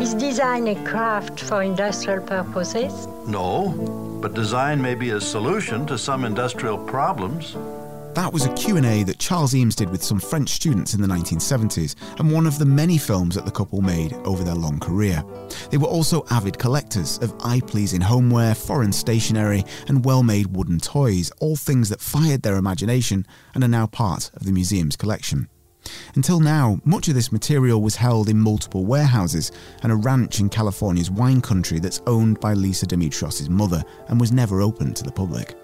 Is 0.00 0.14
design 0.14 0.68
a 0.68 0.76
craft 0.84 1.40
for 1.40 1.64
industrial 1.64 2.24
purposes? 2.24 3.08
No, 3.26 4.18
but 4.22 4.32
design 4.32 4.80
may 4.80 4.94
be 4.94 5.10
a 5.10 5.20
solution 5.20 5.86
to 5.86 5.98
some 5.98 6.24
industrial 6.24 6.78
problems. 6.78 7.54
That 8.14 8.32
was 8.32 8.46
a 8.46 8.54
Q&A 8.54 9.02
that 9.02 9.18
Charles 9.18 9.56
Eames 9.56 9.74
did 9.74 9.90
with 9.90 10.04
some 10.04 10.20
French 10.20 10.50
students 10.50 10.94
in 10.94 11.02
the 11.02 11.08
1970s 11.08 11.96
and 12.20 12.30
one 12.30 12.46
of 12.46 12.60
the 12.60 12.64
many 12.64 12.96
films 12.96 13.34
that 13.34 13.44
the 13.44 13.50
couple 13.50 13.82
made 13.82 14.12
over 14.24 14.44
their 14.44 14.54
long 14.54 14.78
career. 14.78 15.24
They 15.72 15.78
were 15.78 15.88
also 15.88 16.24
avid 16.30 16.60
collectors 16.60 17.18
of 17.18 17.34
eye-pleasing 17.44 18.00
homeware, 18.00 18.54
foreign 18.54 18.92
stationery 18.92 19.64
and 19.88 20.04
well-made 20.04 20.56
wooden 20.56 20.78
toys, 20.78 21.32
all 21.40 21.56
things 21.56 21.88
that 21.88 22.00
fired 22.00 22.42
their 22.42 22.56
imagination 22.56 23.26
and 23.52 23.64
are 23.64 23.68
now 23.68 23.86
part 23.86 24.30
of 24.34 24.44
the 24.44 24.52
museum's 24.52 24.94
collection. 24.94 25.48
Until 26.14 26.40
now, 26.40 26.80
much 26.84 27.08
of 27.08 27.14
this 27.14 27.32
material 27.32 27.80
was 27.80 27.96
held 27.96 28.28
in 28.28 28.38
multiple 28.38 28.84
warehouses 28.84 29.52
and 29.82 29.92
a 29.92 29.96
ranch 29.96 30.40
in 30.40 30.48
California's 30.48 31.10
wine 31.10 31.40
country 31.40 31.78
that's 31.78 32.02
owned 32.06 32.40
by 32.40 32.54
Llisa 32.54 32.86
Demetrios' 32.86 33.48
mother 33.48 33.82
and 34.08 34.20
was 34.20 34.32
never 34.32 34.60
open 34.60 34.94
to 34.94 35.04
the 35.04 35.12
public. 35.12 35.54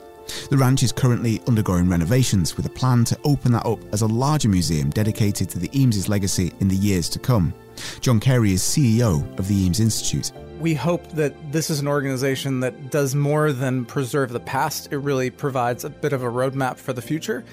The 0.50 0.57
ranch 0.57 0.83
is 0.83 0.93
currently 0.93 1.43
undergoing 1.47 1.88
renovations 1.88 2.57
with 2.57 2.66
a 2.66 2.71
plan 2.71 3.04
to 3.04 3.19
open 3.25 3.52
that 3.52 3.66
up 3.66 3.81
as 3.93 4.02
a 4.02 4.07
larger 4.07 4.49
museum 4.49 4.90
dedicated 4.90 5.49
to 5.50 5.59
the 5.59 5.71
Eames' 5.78 6.09
legacy 6.09 6.52
in 6.61 6.69
the 6.69 6.76
years 6.76 7.09
to 7.11 7.19
come. 7.19 7.52
John 8.00 8.21
Cary 8.21 8.52
is 8.52 8.62
CEO 8.62 9.38
of 9.38 9.49
the 9.49 9.54
Eames 9.54 9.81
Institute. 9.81 10.33
We 10.61 10.75
hope 10.75 11.07
that 11.11 11.35
this 11.52 11.69
is 11.69 11.81
an 11.81 11.88
organization 11.88 12.61
that 12.61 12.90
does 12.90 13.14
more 13.14 13.52
than 13.52 13.85
preserve 13.85 14.31
the 14.31 14.40
past. 14.40 14.93
It 14.93 14.99
really 14.99 15.28
provides 15.28 15.85
a 15.85 15.90
bit 15.90 16.12
of 16.12 16.23
a 16.23 16.31
roadmap 16.31 16.76
for 16.76 16.93
the 16.93 17.02
future. 17.02 17.45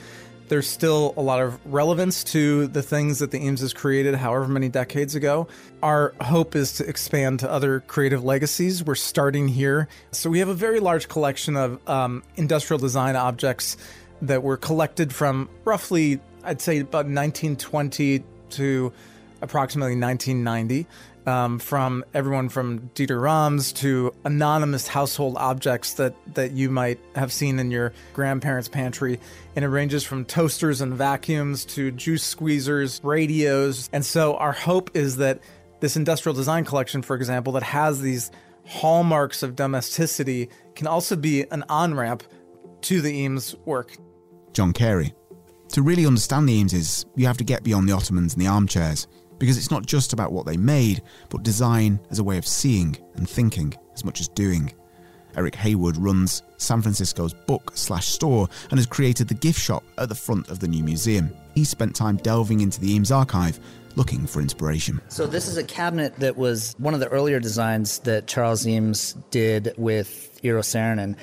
There's 0.52 0.68
still 0.68 1.14
a 1.16 1.22
lot 1.22 1.40
of 1.40 1.58
relevance 1.66 2.26
to 2.26 2.68
the 2.68 2.84
things 2.84 3.20
that 3.20 3.32
the 3.32 3.38
Eames 3.38 3.62
has 3.62 3.72
created 3.72 4.16
however 4.16 4.50
many 4.50 4.68
decades 4.68 5.16
ago. 5.16 5.48
Our 5.82 6.14
hope 6.20 6.58
is 6.58 6.74
to 6.74 6.86
expand 6.86 7.40
to 7.40 7.50
other 7.50 7.80
creative 7.88 8.26
legacies. 8.26 8.84
We're 8.84 8.96
starting 8.96 9.48
here. 9.48 9.88
So 10.12 10.30
we 10.30 10.40
have 10.40 10.50
a 10.50 10.54
very 10.54 10.82
large 10.82 11.08
collection 11.08 11.56
of 11.56 11.80
um, 11.88 12.22
industrial 12.36 12.80
design 12.80 13.16
objects 13.16 13.78
that 14.24 14.44
were 14.44 14.58
collected 14.58 15.14
from 15.14 15.48
roughly, 15.64 16.20
I'd 16.44 16.60
say, 16.60 16.80
about 16.80 17.06
1920 17.06 18.22
to 18.50 18.92
approximately 19.42 19.98
1990 19.98 20.86
um, 21.28 21.60
from 21.60 22.04
everyone 22.14 22.50
from 22.50 22.90
Dieter 22.96 23.22
Rams 23.22 23.74
to 23.74 24.14
anonymous 24.26 24.88
household 24.88 25.38
objects 25.38 25.94
that, 25.94 26.16
that 26.34 26.52
you 26.52 26.70
might 26.70 27.00
have 27.16 27.32
seen 27.32 27.60
in 27.60 27.72
your 27.72 27.94
grandparents' 28.14 28.68
pantry. 28.68 29.20
And 29.56 29.66
it 29.66 29.70
ranges 29.70 30.04
from 30.04 30.26
toasters 30.26 30.82
and 30.82 30.94
vacuums 30.94 31.66
to 31.66 31.92
juice 31.92 32.36
squeezers, 32.36 33.00
radios. 33.04 33.90
And 33.94 34.06
so 34.06 34.36
our 34.36 34.54
hope 34.54 34.92
is 34.96 35.18
that 35.18 35.40
this 35.80 35.96
industrial 35.96 36.36
design 36.36 36.66
collection, 36.66 37.02
for 37.02 37.16
example, 37.16 37.54
that 37.54 37.64
has 37.64 38.02
these 38.02 38.32
hallmarks 38.66 39.44
of 39.44 39.56
domesticity 39.56 40.50
can 40.76 40.88
also 40.88 41.16
be 41.16 41.44
an 41.52 41.64
on 41.70 41.94
ramp 41.94 42.24
to 42.82 43.02
the 43.02 43.12
Eames 43.12 43.56
work. 43.66 43.98
John 44.54 44.74
Cary. 44.74 45.14
To 45.70 45.82
really 45.82 46.06
understand 46.06 46.50
the 46.50 46.62
Eameses, 46.62 47.06
you 47.16 47.26
have 47.28 47.38
to 47.38 47.44
get 47.44 47.64
beyond 47.64 47.88
the 47.88 47.94
Ottomans 47.94 48.34
and 48.34 48.42
the 48.42 48.48
armchairs 48.48 49.08
because 49.42 49.58
it's 49.58 49.72
not 49.72 49.88
just 49.88 50.14
about 50.14 50.32
what 50.32 50.46
they 50.46 50.56
made, 50.56 51.02
but 51.30 51.42
design 51.42 52.00
as 52.12 52.20
a 52.20 52.24
way 52.24 52.38
of 52.38 52.46
seeing 52.46 52.96
and 53.16 53.28
thinking 53.28 53.74
as 53.92 54.06
much 54.06 54.22
as 54.22 54.28
doing. 54.28 54.72
Erik 55.36 55.56
Heywood 55.56 55.98
runs 55.98 56.44
San 56.58 56.84
Francisco's 56.84 57.34
book 57.34 57.72
slash 57.74 58.06
store 58.06 58.48
and 58.70 58.78
has 58.78 58.86
created 58.86 59.28
the 59.28 59.34
gift 59.34 59.60
shop 59.60 59.84
at 59.98 60.10
the 60.10 60.16
front 60.16 60.52
of 60.52 60.60
the 60.60 60.68
new 60.68 60.84
museum. 60.84 61.36
He 61.56 61.64
spent 61.64 61.96
time 61.96 62.18
delving 62.18 62.60
into 62.62 62.80
the 62.80 62.92
Eames 62.92 63.12
archive 63.12 63.60
looking 63.96 64.28
for 64.28 64.42
inspiration. 64.42 65.02
So 65.08 65.26
this 65.26 65.48
is 65.48 65.58
a 65.58 65.64
cabinet 65.64 66.18
that 66.18 66.38
was 66.38 66.76
one 66.78 66.94
of 66.94 67.00
the 67.00 67.08
earlier 67.08 67.40
designs 67.40 67.98
that 68.00 68.28
Charles 68.28 68.68
Eames 68.68 69.14
did 69.32 69.74
with 69.76 70.40
Eero 70.44 70.60
Saarinen. 70.60 71.16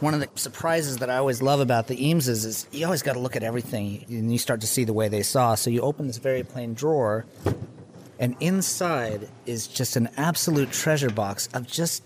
One 0.00 0.12
of 0.12 0.20
the 0.20 0.28
surprises 0.34 0.98
that 0.98 1.08
I 1.08 1.16
always 1.16 1.40
love 1.40 1.60
about 1.60 1.86
the 1.86 1.96
Eameses 1.96 2.44
is 2.44 2.66
you 2.70 2.84
always 2.84 3.02
got 3.02 3.14
to 3.14 3.18
look 3.18 3.34
at 3.34 3.42
everything 3.42 4.04
and 4.08 4.30
you 4.30 4.36
start 4.36 4.60
to 4.60 4.66
see 4.66 4.84
the 4.84 4.92
way 4.92 5.08
they 5.08 5.22
saw. 5.22 5.54
So 5.54 5.70
you 5.70 5.80
open 5.80 6.06
this 6.06 6.18
very 6.18 6.42
plain 6.42 6.74
drawer, 6.74 7.24
and 8.18 8.36
inside 8.40 9.28
is 9.44 9.66
just 9.66 9.96
an 9.96 10.08
absolute 10.16 10.72
treasure 10.72 11.10
box 11.10 11.48
of 11.54 11.66
just 11.66 12.02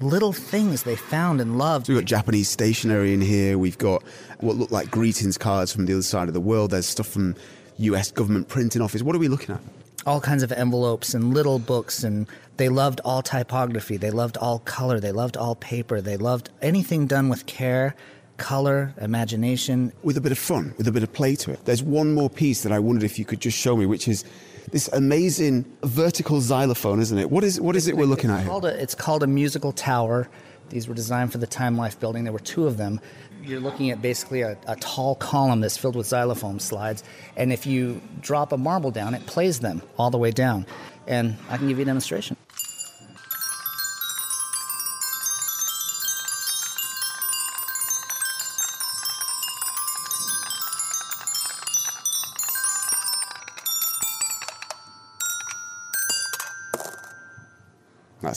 little 0.00 0.32
things 0.32 0.82
they 0.82 0.96
found 0.96 1.40
and 1.40 1.58
loved. 1.58 1.86
So 1.86 1.92
we've 1.92 2.02
got 2.02 2.08
Japanese 2.08 2.48
stationery 2.48 3.14
in 3.14 3.20
here. 3.20 3.58
We've 3.58 3.78
got 3.78 4.02
what 4.40 4.56
look 4.56 4.70
like 4.70 4.90
greetings 4.90 5.38
cards 5.38 5.72
from 5.72 5.86
the 5.86 5.92
other 5.92 6.02
side 6.02 6.28
of 6.28 6.34
the 6.34 6.40
world. 6.40 6.72
There's 6.72 6.86
stuff 6.86 7.06
from 7.06 7.36
US 7.78 8.10
government 8.10 8.48
printing 8.48 8.82
office. 8.82 9.02
What 9.02 9.14
are 9.14 9.20
we 9.20 9.28
looking 9.28 9.54
at? 9.54 9.60
all 10.04 10.20
kinds 10.20 10.42
of 10.42 10.50
envelopes 10.52 11.14
and 11.14 11.32
little 11.32 11.58
books 11.58 12.02
and 12.02 12.26
they 12.56 12.68
loved 12.68 13.00
all 13.04 13.22
typography 13.22 13.96
they 13.96 14.10
loved 14.10 14.36
all 14.36 14.58
color 14.58 14.98
they 14.98 15.12
loved 15.12 15.36
all 15.36 15.54
paper 15.54 16.00
they 16.00 16.16
loved 16.16 16.50
anything 16.60 17.06
done 17.06 17.28
with 17.28 17.46
care 17.46 17.94
color 18.36 18.92
imagination 19.00 19.92
with 20.02 20.16
a 20.16 20.20
bit 20.20 20.32
of 20.32 20.38
fun 20.38 20.74
with 20.76 20.88
a 20.88 20.92
bit 20.92 21.04
of 21.04 21.12
play 21.12 21.36
to 21.36 21.52
it 21.52 21.64
there's 21.66 21.82
one 21.82 22.12
more 22.14 22.28
piece 22.28 22.62
that 22.64 22.72
i 22.72 22.78
wondered 22.80 23.04
if 23.04 23.16
you 23.18 23.24
could 23.24 23.40
just 23.40 23.56
show 23.56 23.76
me 23.76 23.86
which 23.86 24.08
is 24.08 24.24
this 24.70 24.88
amazing 24.88 25.64
vertical 25.82 26.40
xylophone 26.40 27.00
isn't 27.00 27.18
it 27.18 27.30
what 27.30 27.44
is 27.44 27.60
what 27.60 27.76
is 27.76 27.88
it 27.88 27.96
we're 27.96 28.04
looking 28.04 28.30
it's 28.30 28.42
at 28.42 28.46
called 28.46 28.64
a, 28.64 28.82
it's 28.82 28.94
called 28.94 29.22
a 29.22 29.26
musical 29.26 29.72
tower 29.72 30.28
these 30.70 30.88
were 30.88 30.94
designed 30.94 31.30
for 31.30 31.38
the 31.38 31.46
time 31.46 31.76
life 31.76 31.98
building 31.98 32.24
there 32.24 32.32
were 32.32 32.38
two 32.38 32.66
of 32.66 32.76
them 32.76 33.00
you're 33.44 33.60
looking 33.60 33.90
at 33.90 34.00
basically 34.00 34.42
a, 34.42 34.56
a, 34.66 34.76
tall 34.76 35.16
column 35.16 35.60
that's 35.60 35.76
filled 35.76 35.96
with 35.96 36.06
xylophone 36.06 36.60
slides. 36.60 37.02
And 37.36 37.52
if 37.52 37.66
you 37.66 38.00
drop 38.20 38.52
a 38.52 38.56
marble 38.56 38.90
down, 38.90 39.14
it 39.14 39.26
plays 39.26 39.60
them 39.60 39.82
all 39.98 40.10
the 40.10 40.18
way 40.18 40.30
down. 40.30 40.66
And 41.06 41.36
I 41.50 41.56
can 41.56 41.68
give 41.68 41.78
you 41.78 41.82
a 41.82 41.86
demonstration. 41.86 42.36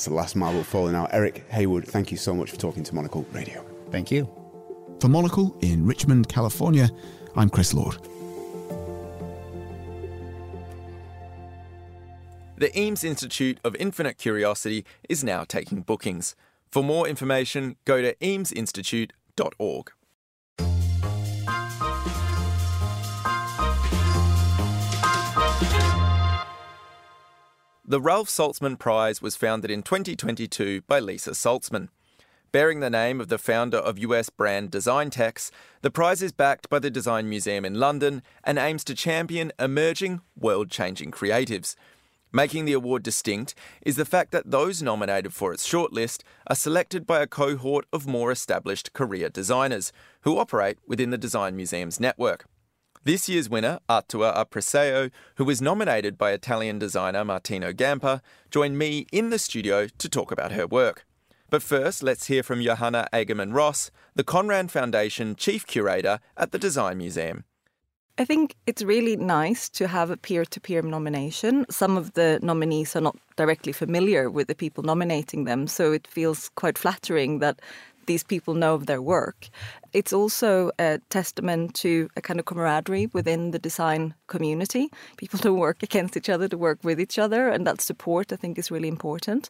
That's 0.06 0.12
the 0.12 0.18
last 0.18 0.36
marble 0.36 0.64
falling 0.64 0.94
out. 0.94 1.12
Erik 1.16 1.50
Heywood, 1.50 1.88
thank 1.88 2.12
you 2.12 2.18
so 2.18 2.36
much 2.36 2.52
for 2.52 2.58
talking 2.58 2.84
to 2.84 2.94
Monocle 2.94 3.26
Radio. 3.32 3.66
Thank 3.90 4.12
you. 4.12 4.30
For 5.00 5.08
Monocle 5.08 5.58
in 5.62 5.84
Richmond, 5.84 6.30
California, 6.30 6.92
I'm 7.36 7.50
Chris 7.50 7.74
Lord. 7.74 7.98
The 12.58 12.70
Eames 12.80 13.04
Institute 13.04 13.58
of 13.64 13.76
Infinite 13.78 14.20
Curiosity 14.20 14.86
is 15.10 15.24
now 15.24 15.44
taking 15.44 15.82
bookings. 15.82 16.36
For 16.70 16.84
more 16.84 17.08
information, 17.08 17.76
go 17.86 18.04
to 18.04 18.14
eamesinstitute.org. 18.18 19.92
The 27.88 28.02
Ralph 28.02 28.30
Saltzman 28.30 28.80
Prize 28.80 29.22
was 29.22 29.36
founded 29.36 29.70
in 29.70 29.84
2022 29.84 30.82
by 30.88 31.00
Lisa 31.00 31.36
Saltzman. 31.36 31.90
Bearing 32.52 32.80
the 32.80 32.90
name 32.90 33.22
of 33.22 33.28
the 33.28 33.38
founder 33.38 33.78
of 33.78 34.00
US 34.00 34.32
brand 34.32 34.72
Designtex, 34.72 35.52
the 35.84 35.92
prize 35.92 36.24
is 36.24 36.32
backed 36.32 36.68
by 36.68 36.80
the 36.80 36.90
Design 36.90 37.30
Museum 37.30 37.64
in 37.64 37.76
London 37.76 38.24
and 38.44 38.58
aims 38.58 38.84
to 38.86 38.96
champion 38.96 39.52
emerging, 39.60 40.22
world 40.36 40.72
changing 40.72 41.12
creatives. 41.12 41.76
Making 42.32 42.66
the 42.66 42.74
award 42.74 43.04
distinct 43.04 43.54
is 43.86 43.98
the 43.98 44.04
fact 44.04 44.32
that 44.32 44.50
those 44.50 44.82
nominated 44.82 45.32
for 45.32 45.54
its 45.54 45.72
shortlist 45.72 46.24
are 46.48 46.56
selected 46.56 47.06
by 47.06 47.22
a 47.22 47.28
cohort 47.28 47.86
of 47.94 48.08
more 48.08 48.32
established 48.32 48.94
career 48.94 49.30
designers 49.30 49.94
who 50.22 50.40
operate 50.40 50.80
within 50.88 51.12
the 51.12 51.20
Design 51.20 51.56
Museum's 51.56 52.00
network. 52.00 52.48
This 53.06 53.30
year's 53.30 53.48
winner, 53.48 53.78
Artua 53.88 54.36
Apriseo, 54.36 55.12
who 55.36 55.46
was 55.46 55.62
nominated 55.62 56.18
by 56.18 56.32
Italian 56.32 56.80
designer 56.80 57.24
Martino 57.24 57.72
Gamper, 57.72 58.20
joined 58.50 58.80
me 58.80 59.06
in 59.12 59.30
the 59.30 59.38
studio 59.38 59.86
to 60.00 60.10
talk 60.10 60.32
about 60.32 60.54
her 60.54 60.66
work. 60.66 61.06
But 61.52 61.62
first, 61.62 62.02
let's 62.02 62.26
hear 62.26 62.42
from 62.42 62.64
Johanna 62.64 63.08
Agerman 63.14 63.54
Ross, 63.54 63.92
the 64.16 64.24
Conran 64.24 64.72
Foundation 64.72 65.36
Chief 65.36 65.68
Curator 65.68 66.20
at 66.36 66.52
the 66.52 66.58
Design 66.58 66.98
Museum. 66.98 67.44
I 68.18 68.26
think 68.26 68.56
it's 68.66 68.82
really 68.82 69.18
nice 69.18 69.70
to 69.70 69.88
have 69.88 70.10
a 70.10 70.18
peer 70.18 70.44
to 70.44 70.60
peer 70.60 70.82
nomination. 70.82 71.68
Some 71.70 71.98
of 71.98 72.14
the 72.14 72.40
nominees 72.42 72.96
are 72.96 73.02
not 73.02 73.18
directly 73.36 73.72
familiar 73.72 74.32
with 74.32 74.48
the 74.48 74.56
people 74.56 74.84
nominating 74.84 75.44
them, 75.44 75.68
so 75.68 75.92
it 75.92 76.08
feels 76.08 76.50
quite 76.56 76.76
flattering 76.76 77.38
that 77.38 77.62
these 78.08 78.24
people 78.24 78.54
know 78.54 78.74
of 78.74 78.86
their 78.86 79.02
work. 79.02 79.50
It's 79.96 80.12
also 80.12 80.72
a 80.78 81.00
testament 81.10 81.74
to 81.76 82.10
a 82.18 82.22
kind 82.22 82.38
of 82.38 82.46
camaraderie 82.46 83.08
within 83.14 83.52
the 83.52 83.60
design 83.60 84.14
community. 84.28 84.92
People 85.16 85.40
don't 85.42 85.58
work 85.58 85.84
against 85.84 86.18
each 86.18 86.28
other, 86.28 86.50
to 86.50 86.58
work 86.58 86.80
with 86.84 87.00
each 87.00 87.18
other, 87.18 87.48
and 87.48 87.66
that 87.66 87.80
support 87.80 88.34
I 88.34 88.36
think 88.36 88.58
is 88.58 88.70
really 88.70 88.90
important. 88.90 89.48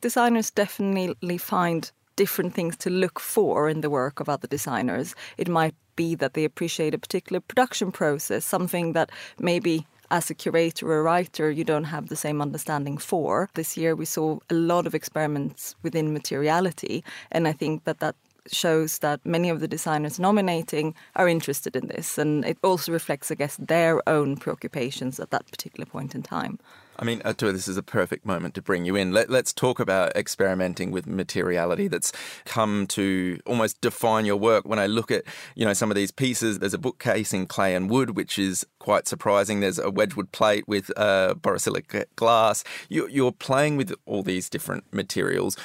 Designers 0.00 0.50
definitely 0.50 1.38
find 1.38 1.92
different 2.16 2.54
things 2.54 2.76
to 2.78 2.90
look 2.90 3.20
for 3.20 3.68
in 3.68 3.80
the 3.80 3.88
work 3.88 4.18
of 4.18 4.28
other 4.28 4.48
designers. 4.48 5.14
It 5.36 5.46
might 5.46 5.76
be 5.94 6.16
that 6.16 6.34
they 6.34 6.44
appreciate 6.44 6.92
a 6.92 6.98
particular 6.98 7.38
production 7.38 7.92
process, 7.92 8.44
something 8.44 8.94
that 8.94 9.12
maybe 9.38 9.86
as 10.10 10.28
a 10.28 10.34
curator 10.34 10.88
or 10.90 10.98
a 10.98 11.02
writer 11.02 11.52
you 11.52 11.62
don't 11.62 11.84
have 11.84 12.08
the 12.08 12.16
same 12.16 12.42
understanding 12.42 12.98
for. 12.98 13.48
This 13.54 13.76
year 13.76 13.94
we 13.94 14.06
saw 14.06 14.38
a 14.50 14.54
lot 14.54 14.88
of 14.88 14.94
experiments 14.94 15.76
within 15.84 16.12
materiality, 16.12 17.04
and 17.30 17.46
I 17.46 17.52
think 17.52 17.84
that 17.84 18.00
that 18.00 18.16
shows 18.52 18.98
that 18.98 19.24
many 19.24 19.50
of 19.50 19.60
the 19.60 19.68
designers 19.68 20.18
nominating 20.18 20.94
are 21.16 21.28
interested 21.28 21.76
in 21.76 21.88
this, 21.88 22.18
and 22.18 22.44
it 22.44 22.58
also 22.62 22.92
reflects, 22.92 23.30
I 23.30 23.34
guess, 23.34 23.56
their 23.56 24.06
own 24.08 24.36
preoccupations 24.36 25.20
at 25.20 25.30
that 25.30 25.50
particular 25.50 25.86
point 25.86 26.14
in 26.14 26.22
time. 26.22 26.58
I 27.00 27.04
mean, 27.04 27.22
Atua, 27.24 27.52
this 27.52 27.68
is 27.68 27.76
a 27.76 27.82
perfect 27.82 28.26
moment 28.26 28.54
to 28.54 28.62
bring 28.62 28.84
you 28.84 28.96
in. 28.96 29.12
Let, 29.12 29.30
us 29.30 29.52
talk 29.52 29.78
about 29.78 30.16
experimenting 30.16 30.90
with 30.90 31.06
materiality 31.06 31.86
that's 31.86 32.12
come 32.44 32.88
to 32.88 33.38
almost 33.46 33.80
define 33.80 34.24
your 34.24 34.36
work. 34.36 34.66
When 34.66 34.80
I 34.80 34.86
look 34.86 35.12
at, 35.12 35.22
you 35.54 35.64
know, 35.64 35.74
some 35.74 35.92
of 35.92 35.94
these 35.94 36.10
pieces, 36.10 36.58
there's 36.58 36.74
a 36.74 36.78
bookcase 36.78 37.32
in 37.32 37.46
clay 37.46 37.76
and 37.76 37.88
wood, 37.88 38.16
which 38.16 38.36
is 38.36 38.66
quite 38.80 39.06
surprising. 39.06 39.60
There's 39.60 39.78
a 39.78 39.90
Wedgwood 39.90 40.32
plate 40.32 40.66
with 40.66 40.90
uh, 40.96 41.34
borosilicate 41.34 42.06
glass. 42.16 42.64
You, 42.88 43.06
you're 43.06 43.32
playing 43.32 43.76
with 43.76 43.94
all 44.04 44.24
these 44.24 44.50
different 44.50 44.92
materials. 44.92 45.56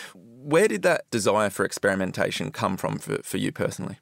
Where 0.43 0.67
did 0.67 0.81
that 0.81 1.09
desire 1.09 1.49
for 1.49 1.63
experimentation 1.65 2.51
come 2.51 2.75
from 2.77 2.97
for, 2.97 3.17
for 3.23 3.37
you 3.37 3.51
personally? 3.51 3.97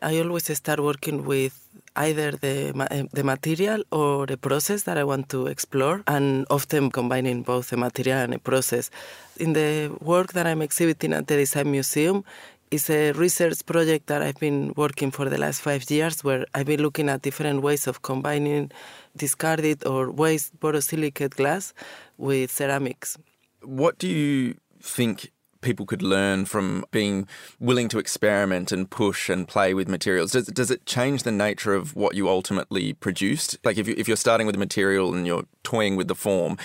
I 0.00 0.18
always 0.20 0.56
start 0.56 0.80
working 0.80 1.24
with 1.24 1.68
either 1.96 2.30
the 2.30 2.72
eh, 2.90 3.04
the 3.12 3.24
material 3.24 3.82
or 3.90 4.26
the 4.26 4.36
process 4.36 4.84
that 4.84 4.96
I 4.96 5.04
want 5.04 5.28
to 5.30 5.46
explore, 5.46 6.02
and 6.06 6.46
often 6.50 6.90
combining 6.90 7.42
both 7.42 7.70
the 7.70 7.76
material 7.76 8.18
and 8.18 8.32
the 8.32 8.38
process. 8.38 8.90
In 9.38 9.52
the 9.52 9.90
work 10.00 10.32
that 10.32 10.46
I'm 10.46 10.62
exhibiting 10.62 11.12
at 11.12 11.26
the 11.26 11.36
Design 11.36 11.70
Museum, 11.70 12.24
is 12.70 12.88
a 12.90 13.12
research 13.12 13.64
project 13.66 14.06
that 14.06 14.22
I've 14.22 14.38
been 14.38 14.72
working 14.76 15.10
for 15.10 15.28
the 15.28 15.38
last 15.38 15.60
five 15.60 15.90
years, 15.90 16.22
where 16.22 16.46
I've 16.54 16.66
been 16.66 16.82
looking 16.82 17.08
at 17.08 17.22
different 17.22 17.62
ways 17.62 17.86
of 17.86 18.02
combining 18.02 18.70
discarded 19.16 19.86
or 19.86 20.10
waste 20.10 20.58
borosilicate 20.60 21.36
glass 21.36 21.74
with 22.16 22.50
ceramics. 22.50 23.18
What 23.62 23.98
do 23.98 24.06
you 24.08 24.54
think 24.80 25.32
people 25.68 25.86
could 25.92 26.04
learn 26.16 26.38
from 26.46 26.66
being 26.90 27.16
willing 27.60 27.88
to 27.90 27.98
experiment 28.04 28.72
and 28.72 28.82
push 29.02 29.28
and 29.28 29.40
play 29.54 29.70
with 29.78 29.86
materials? 29.96 30.32
Does, 30.32 30.46
does 30.60 30.70
it 30.70 30.80
change 30.96 31.18
the 31.24 31.36
nature 31.46 31.74
of 31.80 31.84
what 32.02 32.12
you 32.18 32.24
ultimately 32.38 32.86
produced? 33.06 33.50
Like 33.66 33.76
if, 33.80 33.86
you, 33.88 33.94
if 34.02 34.08
you're 34.08 34.24
starting 34.26 34.46
with 34.46 34.56
a 34.56 34.64
material 34.68 35.06
and 35.14 35.26
you're 35.26 35.48
toying 35.72 35.94
with 35.98 36.08
the 36.08 36.14
form, 36.14 36.56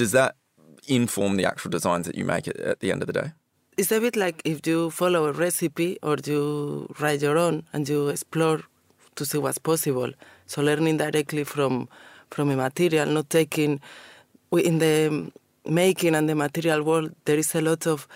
does 0.00 0.12
that 0.12 0.32
inform 0.86 1.32
the 1.38 1.46
actual 1.52 1.70
designs 1.70 2.04
that 2.08 2.16
you 2.20 2.24
make 2.34 2.46
at, 2.48 2.58
at 2.72 2.80
the 2.80 2.90
end 2.92 3.00
of 3.02 3.06
the 3.06 3.16
day? 3.22 3.28
It's 3.78 3.92
a 3.92 4.00
bit 4.00 4.16
like 4.24 4.42
if 4.44 4.66
you 4.66 4.90
follow 4.90 5.24
a 5.24 5.32
recipe 5.32 5.98
or 6.02 6.16
you 6.24 6.92
write 7.00 7.22
your 7.22 7.38
own 7.38 7.64
and 7.72 7.88
you 7.88 8.08
explore 8.08 8.60
to 9.16 9.24
see 9.24 9.38
what's 9.38 9.58
possible. 9.58 10.10
So 10.46 10.60
learning 10.62 10.98
directly 10.98 11.44
from 11.44 11.88
from 12.34 12.50
a 12.50 12.56
material, 12.56 13.06
not 13.06 13.28
taking 13.28 13.80
in 14.52 14.78
the 14.78 15.32
making 15.64 16.14
and 16.14 16.28
the 16.28 16.34
material 16.34 16.82
world, 16.82 17.14
there 17.24 17.38
is 17.38 17.54
a 17.54 17.60
lot 17.60 17.86
of 17.86 18.06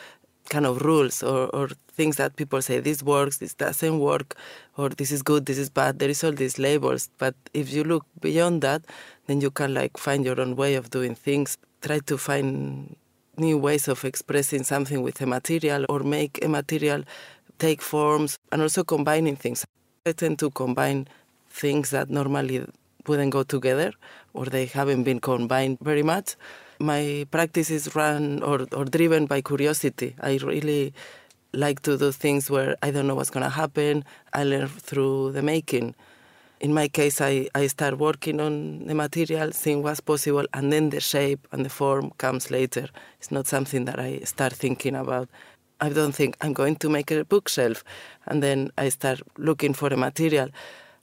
kind 0.50 0.66
of 0.66 0.82
rules 0.82 1.22
or, 1.22 1.48
or 1.48 1.68
things 1.92 2.16
that 2.16 2.36
people 2.36 2.60
say 2.60 2.80
this 2.80 3.02
works, 3.02 3.38
this 3.38 3.54
doesn't 3.54 3.98
work, 3.98 4.36
or 4.76 4.88
this 4.88 5.10
is 5.10 5.22
good, 5.22 5.46
this 5.46 5.58
is 5.58 5.70
bad. 5.70 5.98
There 5.98 6.08
is 6.08 6.22
all 6.24 6.32
these 6.32 6.58
labels, 6.58 7.08
but 7.18 7.34
if 7.52 7.72
you 7.72 7.84
look 7.84 8.04
beyond 8.20 8.62
that, 8.62 8.82
then 9.26 9.40
you 9.40 9.50
can 9.50 9.74
like 9.74 9.96
find 9.96 10.24
your 10.24 10.40
own 10.40 10.56
way 10.56 10.74
of 10.74 10.90
doing 10.90 11.14
things. 11.14 11.56
Try 11.80 12.00
to 12.00 12.18
find 12.18 12.96
new 13.36 13.58
ways 13.58 13.88
of 13.88 14.04
expressing 14.04 14.62
something 14.64 15.02
with 15.02 15.20
a 15.20 15.26
material 15.26 15.84
or 15.88 16.00
make 16.00 16.44
a 16.44 16.48
material 16.48 17.04
take 17.58 17.82
forms 17.82 18.38
and 18.52 18.62
also 18.62 18.84
combining 18.84 19.36
things. 19.36 19.64
I 20.06 20.12
tend 20.12 20.38
to 20.40 20.50
combine 20.50 21.08
things 21.48 21.90
that 21.90 22.10
normally 22.10 22.66
wouldn't 23.06 23.32
go 23.32 23.42
together 23.42 23.92
or 24.32 24.46
they 24.46 24.66
haven't 24.66 25.04
been 25.04 25.20
combined 25.20 25.78
very 25.80 26.02
much 26.02 26.36
my 26.78 27.26
practice 27.30 27.70
is 27.70 27.94
run 27.94 28.42
or, 28.42 28.66
or 28.72 28.84
driven 28.84 29.26
by 29.26 29.40
curiosity. 29.40 30.16
I 30.20 30.38
really 30.42 30.92
like 31.52 31.80
to 31.82 31.96
do 31.96 32.12
things 32.12 32.50
where 32.50 32.76
I 32.82 32.90
don't 32.90 33.06
know 33.06 33.14
what's 33.14 33.30
going 33.30 33.44
to 33.44 33.50
happen. 33.50 34.04
I 34.32 34.44
learn 34.44 34.68
through 34.68 35.32
the 35.32 35.42
making. 35.42 35.94
In 36.60 36.72
my 36.72 36.88
case, 36.88 37.20
I, 37.20 37.48
I 37.54 37.66
start 37.66 37.98
working 37.98 38.40
on 38.40 38.86
the 38.86 38.94
material, 38.94 39.52
seeing 39.52 39.82
what's 39.82 40.00
possible, 40.00 40.46
and 40.54 40.72
then 40.72 40.90
the 40.90 41.00
shape 41.00 41.46
and 41.52 41.64
the 41.64 41.68
form 41.68 42.10
comes 42.18 42.50
later. 42.50 42.88
It's 43.18 43.30
not 43.30 43.46
something 43.46 43.84
that 43.84 43.98
I 43.98 44.20
start 44.20 44.52
thinking 44.52 44.96
about. 44.96 45.28
I 45.80 45.90
don't 45.90 46.14
think 46.14 46.36
I'm 46.40 46.52
going 46.52 46.76
to 46.76 46.88
make 46.88 47.10
a 47.10 47.24
bookshelf, 47.24 47.84
and 48.26 48.42
then 48.42 48.70
I 48.78 48.88
start 48.88 49.20
looking 49.36 49.74
for 49.74 49.88
a 49.88 49.96
material. 49.96 50.48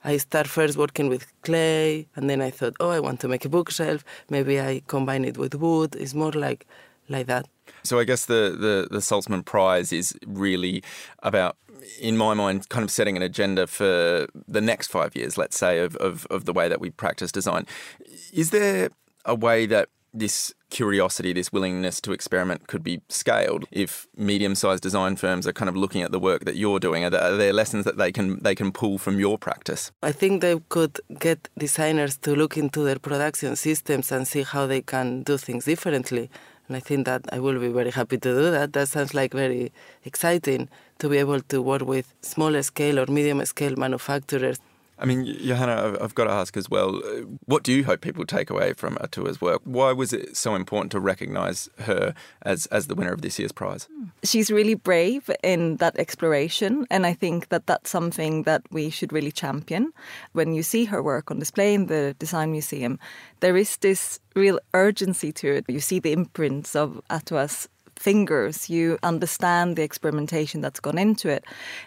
I 0.03 0.17
start 0.17 0.47
first 0.47 0.77
working 0.77 1.09
with 1.09 1.31
clay, 1.41 2.07
and 2.15 2.29
then 2.29 2.41
I 2.41 2.49
thought, 2.49 2.75
oh, 2.79 2.89
I 2.89 2.99
want 2.99 3.19
to 3.21 3.27
make 3.27 3.45
a 3.45 3.49
bookshelf. 3.49 4.03
Maybe 4.29 4.59
I 4.59 4.81
combine 4.87 5.25
it 5.25 5.37
with 5.37 5.55
wood. 5.55 5.95
It's 5.95 6.13
more 6.13 6.31
like 6.31 6.65
like 7.09 7.27
that. 7.27 7.47
So 7.83 7.99
I 7.99 8.03
guess 8.03 8.25
the 8.25 8.55
the, 8.59 8.87
the 8.89 9.01
Saltzman 9.01 9.43
Prize 9.45 9.93
is 9.93 10.15
really 10.25 10.83
about 11.23 11.57
in 11.99 12.17
my 12.17 12.33
mind, 12.33 12.69
kind 12.69 12.83
of 12.83 12.91
setting 12.91 13.17
an 13.17 13.23
agenda 13.23 13.67
for 13.67 14.27
the 14.47 14.61
next 14.61 14.87
five 14.91 15.15
years, 15.15 15.37
let's 15.37 15.57
say, 15.57 15.79
of, 15.79 15.95
of, 15.95 16.27
of 16.29 16.45
the 16.45 16.53
way 16.53 16.69
that 16.69 16.79
we 16.79 16.91
practice 16.91 17.31
design. 17.31 17.65
Is 18.31 18.51
there 18.51 18.89
a 19.25 19.35
way 19.35 19.65
that 19.65 19.89
this 20.13 20.53
curiosity, 20.71 21.34
this 21.34 21.53
willingness 21.53 22.01
to 22.01 22.12
experiment 22.12 22.67
could 22.67 22.84
be 22.84 23.01
scaled. 23.10 23.65
If 23.71 24.07
medium-sized 24.17 24.81
design 24.81 25.15
firms 25.17 25.45
are 25.45 25.53
kind 25.53 25.69
of 25.69 25.75
looking 25.75 26.01
at 26.01 26.12
the 26.12 26.19
work 26.19 26.45
that 26.45 26.55
you're 26.55 26.79
doing, 26.79 27.03
are 27.03 27.12
there, 27.12 27.21
are 27.21 27.38
there, 27.38 27.53
lessons 27.53 27.86
that 27.86 27.97
they 27.97 28.12
can 28.12 28.41
they 28.41 28.55
can 28.55 28.71
pull 28.71 28.97
from 28.97 29.19
your 29.19 29.38
practice? 29.38 29.91
I 30.01 30.12
think 30.12 30.41
they 30.41 30.60
could 30.69 30.99
get 31.19 31.49
designers 31.57 32.17
to 32.17 32.36
look 32.36 32.57
into 32.57 32.84
their 32.84 32.99
production 32.99 33.55
systems 33.55 34.12
and 34.12 34.27
see 34.27 34.43
how 34.43 34.65
they 34.65 34.81
can 34.81 35.23
do 35.23 35.38
things 35.38 35.65
differently. 35.65 36.29
And 36.67 36.77
I 36.77 36.79
think 36.79 37.05
that 37.05 37.21
I 37.34 37.39
will 37.39 37.60
be 37.60 37.67
very 37.67 37.91
happy 37.91 38.17
to 38.17 38.34
do 38.34 38.51
that. 38.51 38.73
That 38.73 38.88
sounds 38.88 39.13
like 39.13 39.34
very 39.34 39.71
exciting 40.05 40.69
to 40.99 41.10
be 41.10 41.17
able 41.17 41.41
to 41.41 41.62
work 41.62 41.81
with 41.81 42.13
smaller 42.21 42.63
scale 42.63 42.99
or 42.99 43.07
medium 43.07 43.43
scale 43.45 43.75
manufacturers 43.75 44.60
I 45.01 45.05
mean, 45.05 45.25
Johanna, 45.25 45.97
I've 45.99 46.13
got 46.13 46.25
to 46.25 46.31
ask 46.31 46.55
as 46.55 46.69
well 46.69 46.97
uh, 46.97 47.21
what 47.45 47.63
do 47.63 47.73
you 47.73 47.83
hope 47.83 48.01
people 48.01 48.23
take 48.23 48.51
away 48.51 48.73
from 48.73 48.97
Atua's 48.97 49.41
work? 49.41 49.61
Why 49.63 49.91
was 49.91 50.13
it 50.13 50.37
so 50.37 50.53
important 50.53 50.91
to 50.91 50.99
recognise 50.99 51.69
her 51.79 52.13
as, 52.43 52.67
as 52.67 52.85
the 52.85 52.93
winner 52.93 53.11
of 53.11 53.21
this 53.21 53.39
year's 53.39 53.51
prize? 53.51 53.87
She's 54.23 54.51
really 54.51 54.75
brave 54.75 55.29
in 55.43 55.77
that 55.77 55.97
exploration, 55.97 56.85
and 56.91 57.07
I 57.07 57.13
think 57.13 57.49
that 57.49 57.65
that's 57.65 57.89
something 57.89 58.43
that 58.43 58.61
we 58.69 58.91
should 58.91 59.11
really 59.11 59.31
champion. 59.31 59.91
When 60.33 60.53
you 60.53 60.61
see 60.61 60.85
her 60.85 61.01
work 61.01 61.31
on 61.31 61.39
display 61.39 61.73
in 61.73 61.87
the 61.87 62.15
Design 62.19 62.51
Museum, 62.51 62.99
there 63.39 63.57
is 63.57 63.77
this 63.77 64.19
real 64.35 64.59
urgency 64.75 65.31
to 65.33 65.55
it. 65.55 65.65
You 65.67 65.79
see 65.79 65.99
the 65.99 66.13
imprints 66.13 66.75
of 66.75 67.01
Atua's 67.09 67.67
fingers, 68.01 68.69
you 68.69 68.97
understand 69.03 69.75
the 69.75 69.83
experimentation 69.83 70.61
that's 70.61 70.79
gone 70.79 70.97
into 70.97 71.29
it. 71.29 71.43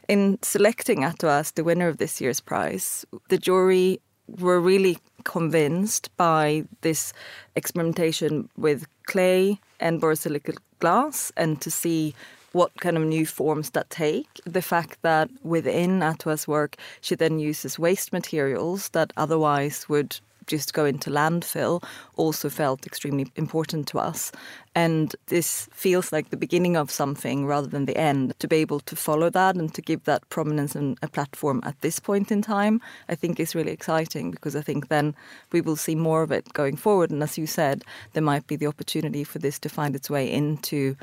In 0.09 0.39
selecting 0.43 1.05
Atua 1.05 1.41
as 1.41 1.51
the 1.51 1.65
winner 1.65 1.89
of 1.89 1.99
this 1.99 2.21
year's 2.21 2.41
prize, 2.41 3.05
the 3.29 3.39
jury 3.39 4.01
were 4.39 4.61
really 4.61 4.97
convinced 5.25 6.09
by 6.17 6.65
this 6.81 7.13
experimentation 7.57 8.49
with 8.57 8.87
clay 9.07 9.59
and 9.81 10.01
borosilicate 10.01 10.59
glass 10.79 11.33
and 11.37 11.61
to 11.61 11.71
see 11.71 12.15
what 12.53 12.71
kind 12.81 12.97
of 12.97 13.03
new 13.03 13.27
forms 13.27 13.71
that 13.71 13.91
take. 13.91 14.29
The 14.45 14.63
fact 14.63 15.03
that 15.03 15.29
within 15.43 16.01
Atua's 16.01 16.47
work, 16.47 16.77
she 17.01 17.17
then 17.17 17.39
uses 17.41 17.79
waste 17.79 18.13
materials 18.13 18.91
that 18.91 19.13
otherwise 19.17 19.89
would 19.89 20.21
just 20.47 20.75
go 20.75 20.85
into 20.85 21.11
landfill 21.11 21.83
also 22.17 22.49
felt 22.49 22.87
extremely 22.87 23.27
important 23.37 23.87
to 23.89 23.99
us. 23.99 24.33
And 24.75 25.15
this 25.27 25.69
feels 25.73 26.13
like 26.13 26.31
the 26.31 26.37
beginning 26.37 26.77
of 26.77 26.91
something 26.91 27.47
rather 27.47 27.69
than 27.69 27.87
the 27.87 27.97
end. 27.97 28.35
To 28.41 28.49
be 28.49 28.57
able 28.57 28.81
to 28.81 28.97
follow 28.97 29.31
that 29.31 29.55
and 29.55 29.73
to 29.75 29.83
give 29.83 30.05
that 30.05 30.29
prominence 30.31 30.75
and 30.75 30.99
a 31.03 31.09
platform 31.09 31.61
at 31.65 31.81
this 31.81 32.01
point 32.01 32.33
in 32.33 32.43
time, 32.43 32.81
I 33.09 33.15
think 33.15 33.39
is 33.39 33.55
really 33.55 33.73
exciting 33.73 34.31
because 34.31 34.57
I 34.57 34.63
think 34.63 34.89
then 34.89 35.15
we 35.53 35.61
will 35.61 35.77
see 35.77 35.95
more 35.95 36.23
of 36.23 36.33
it 36.33 36.53
going 36.53 36.77
forward. 36.77 37.11
And 37.11 37.23
as 37.23 37.39
you 37.39 37.47
said, 37.47 37.85
there 38.15 38.23
might 38.23 38.47
be 38.47 38.57
the 38.57 38.67
opportunity 38.67 39.23
for 39.23 39.39
this 39.39 39.59
to 39.61 39.69
find 39.69 39.95
its 39.95 40.11
way 40.11 40.31
into 40.31 40.97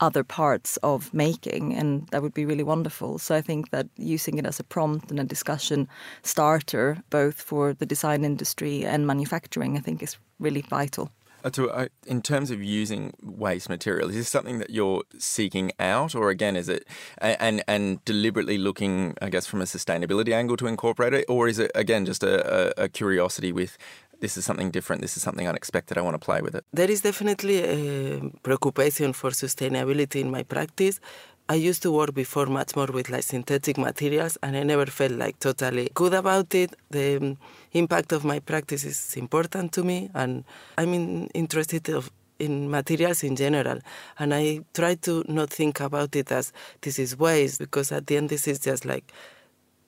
other 0.00 0.24
parts 0.24 0.76
of 0.78 1.12
making, 1.12 1.74
and 1.74 2.06
that 2.08 2.22
would 2.22 2.34
be 2.34 2.44
really 2.44 2.64
wonderful. 2.64 3.18
So 3.18 3.34
I 3.34 3.40
think 3.40 3.70
that 3.70 3.86
using 3.96 4.38
it 4.38 4.46
as 4.46 4.60
a 4.60 4.64
prompt 4.64 5.10
and 5.10 5.20
a 5.20 5.24
discussion 5.24 5.88
starter, 6.22 6.98
both 7.10 7.40
for 7.40 7.74
the 7.74 7.86
design 7.86 8.24
industry 8.24 8.84
and 8.84 9.06
manufacturing, 9.06 9.76
I 9.76 9.80
think 9.80 10.02
is 10.02 10.16
really 10.38 10.62
vital. 10.62 11.10
Uh, 11.44 11.86
in 12.06 12.22
terms 12.22 12.50
of 12.50 12.60
using 12.60 13.12
waste 13.22 13.68
material, 13.68 14.08
is 14.08 14.16
this 14.16 14.28
something 14.28 14.58
that 14.58 14.70
you're 14.70 15.04
seeking 15.16 15.70
out, 15.78 16.12
or 16.12 16.28
again, 16.28 16.56
is 16.56 16.68
it 16.68 16.84
and 17.18 17.62
and 17.68 18.04
deliberately 18.04 18.58
looking, 18.58 19.14
I 19.22 19.28
guess, 19.28 19.46
from 19.46 19.60
a 19.60 19.64
sustainability 19.64 20.32
angle 20.32 20.56
to 20.56 20.66
incorporate 20.66 21.14
it, 21.14 21.24
or 21.28 21.46
is 21.46 21.60
it 21.60 21.70
again 21.76 22.04
just 22.04 22.24
a, 22.24 22.82
a 22.82 22.88
curiosity 22.88 23.52
with 23.52 23.78
this 24.20 24.36
is 24.36 24.44
something 24.44 24.70
different, 24.70 25.02
this 25.02 25.16
is 25.16 25.22
something 25.22 25.46
unexpected, 25.48 25.98
I 25.98 26.02
want 26.02 26.14
to 26.14 26.24
play 26.24 26.40
with 26.40 26.54
it? 26.54 26.64
There 26.72 26.90
is 26.90 27.00
definitely 27.02 27.58
a 27.62 28.30
preoccupation 28.42 29.12
for 29.12 29.30
sustainability 29.30 30.20
in 30.20 30.30
my 30.30 30.42
practice. 30.42 31.00
I 31.48 31.54
used 31.54 31.82
to 31.82 31.92
work 31.92 32.12
before 32.12 32.46
much 32.46 32.74
more 32.74 32.86
with 32.86 33.08
like 33.08 33.22
synthetic 33.22 33.78
materials, 33.78 34.36
and 34.42 34.56
I 34.56 34.64
never 34.64 34.86
felt 34.86 35.12
like 35.12 35.38
totally 35.38 35.90
good 35.94 36.12
about 36.12 36.52
it. 36.54 36.74
The 36.90 37.18
um, 37.18 37.38
impact 37.72 38.12
of 38.12 38.24
my 38.24 38.40
practice 38.40 38.84
is 38.84 39.16
important 39.16 39.70
to 39.72 39.84
me, 39.84 40.10
and 40.14 40.44
I'm 40.76 40.92
in, 40.92 41.28
interested 41.34 41.88
of, 41.90 42.10
in 42.40 42.68
materials 42.68 43.22
in 43.22 43.36
general. 43.36 43.78
And 44.18 44.34
I 44.34 44.62
try 44.74 44.96
to 44.96 45.24
not 45.28 45.50
think 45.50 45.78
about 45.78 46.16
it 46.16 46.32
as 46.32 46.52
this 46.80 46.98
is 46.98 47.16
waste, 47.16 47.60
because 47.60 47.92
at 47.92 48.08
the 48.08 48.16
end 48.16 48.28
this 48.28 48.48
is 48.48 48.58
just 48.58 48.84
like 48.84 49.12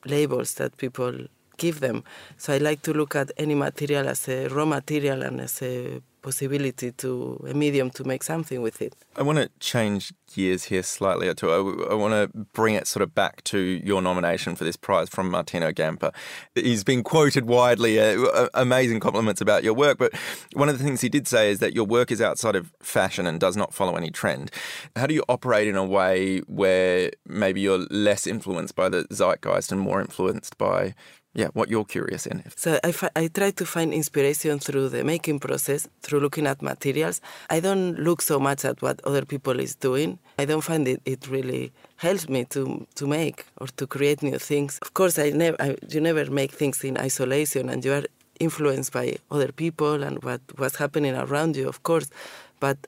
labels 0.05 0.55
that 0.55 0.77
people 0.77 1.27
give 1.59 1.81
them. 1.81 2.05
So 2.37 2.55
I 2.55 2.59
like 2.59 2.83
to 2.83 2.93
look 2.93 3.15
at 3.15 3.31
any 3.37 3.55
material 3.55 4.09
as 4.09 4.29
a 4.29 4.49
raw 4.49 4.65
material 4.65 5.23
and 5.23 5.41
as 5.41 5.63
a 5.63 6.01
possibility 6.23 6.93
to 6.93 7.43
a 7.49 7.55
medium 7.55 7.91
to 7.91 8.05
make 8.05 8.23
something 8.23 8.61
with 8.61 8.83
it. 8.83 8.95
I 9.17 9.23
want 9.23 9.39
to 9.39 9.51
change 9.61 10.13
gears 10.35 10.65
here 10.65 10.83
slightly. 10.83 11.33
To 11.33 11.51
I, 11.51 11.93
I 11.93 11.95
want 11.95 12.15
to 12.15 12.39
bring 12.53 12.75
it 12.75 12.87
sort 12.87 13.03
of 13.03 13.15
back 13.15 13.43
to 13.45 13.59
your 13.59 14.03
nomination 14.03 14.55
for 14.57 14.65
this 14.65 14.77
prize 14.77 15.09
from 15.09 15.31
Martino 15.31 15.73
Gamper. 15.73 16.13
He's 16.55 16.85
been 16.85 17.03
quoted 17.03 17.47
widely, 17.47 17.99
uh, 17.99 18.49
amazing 18.55 19.01
compliments 19.01 19.41
about 19.41 19.65
your 19.65 19.75
work. 19.75 19.99
But 19.99 20.13
one 20.53 20.69
of 20.69 20.79
the 20.79 20.85
things 20.85 21.01
he 21.01 21.09
did 21.09 21.27
say 21.27 21.51
is 21.51 21.61
that 21.61 21.75
your 21.75 21.85
work 21.85 22.11
is 22.11 22.21
outside 22.21 22.57
of 22.57 22.73
fashion 22.83 23.27
and 23.27 23.41
does 23.41 23.57
not 23.57 23.73
follow 23.73 23.97
any 23.97 24.11
trend. 24.11 24.51
How 24.97 25.07
do 25.07 25.15
you 25.15 25.25
operate 25.29 25.69
in 25.69 25.77
a 25.77 25.85
way 25.85 26.41
where 26.41 27.11
maybe 27.27 27.61
you're 27.61 27.87
less 27.91 28.27
influenced 28.27 28.75
by 28.75 28.89
the 28.89 29.07
zeitgeist 29.11 29.73
and 29.73 29.81
more 29.81 30.01
influenced 30.01 30.59
by 30.59 30.95
yeah, 31.39 31.49
what 31.55 31.71
you're 31.71 31.85
curious 31.85 32.27
in. 32.27 32.43
So 32.57 32.81
I, 32.83 32.93
I 33.15 33.29
try 33.29 33.53
to 33.53 33.65
find 33.65 33.95
inspiration 33.95 34.59
through 34.59 34.89
the 34.89 35.05
making 35.05 35.39
process, 35.39 35.89
through 36.03 36.19
looking 36.19 36.49
at 36.49 36.61
materials. 36.63 37.21
I 37.49 37.61
don't 37.61 37.95
look 37.95 38.23
so 38.23 38.41
much 38.41 38.65
at 38.65 38.83
what 38.83 39.01
other 39.05 39.25
people 39.25 39.61
is 39.61 39.77
doing. 39.77 40.19
I 40.37 40.47
don't 40.47 40.63
find 40.65 40.89
it, 40.89 41.01
it 41.05 41.29
really 41.29 41.71
helps 41.97 42.29
me 42.29 42.45
to 42.47 42.87
to 42.97 43.07
make 43.07 43.47
or 43.61 43.69
to 43.79 43.87
create 43.87 44.21
new 44.21 44.39
things. 44.39 44.81
Of 44.83 44.95
course, 44.95 45.17
I 45.17 45.31
never 45.31 45.77
you 45.89 46.01
never 46.01 46.29
make 46.29 46.51
things 46.51 46.83
in 46.83 46.99
isolation, 46.99 47.69
and 47.69 47.85
you 47.85 47.93
are 47.93 48.07
influenced 48.41 48.93
by 48.93 49.17
other 49.31 49.53
people 49.53 50.03
and 50.03 50.21
what 50.25 50.41
what's 50.57 50.77
happening 50.77 51.15
around 51.15 51.57
you, 51.57 51.69
of 51.69 51.85
course. 51.85 52.11
But 52.59 52.79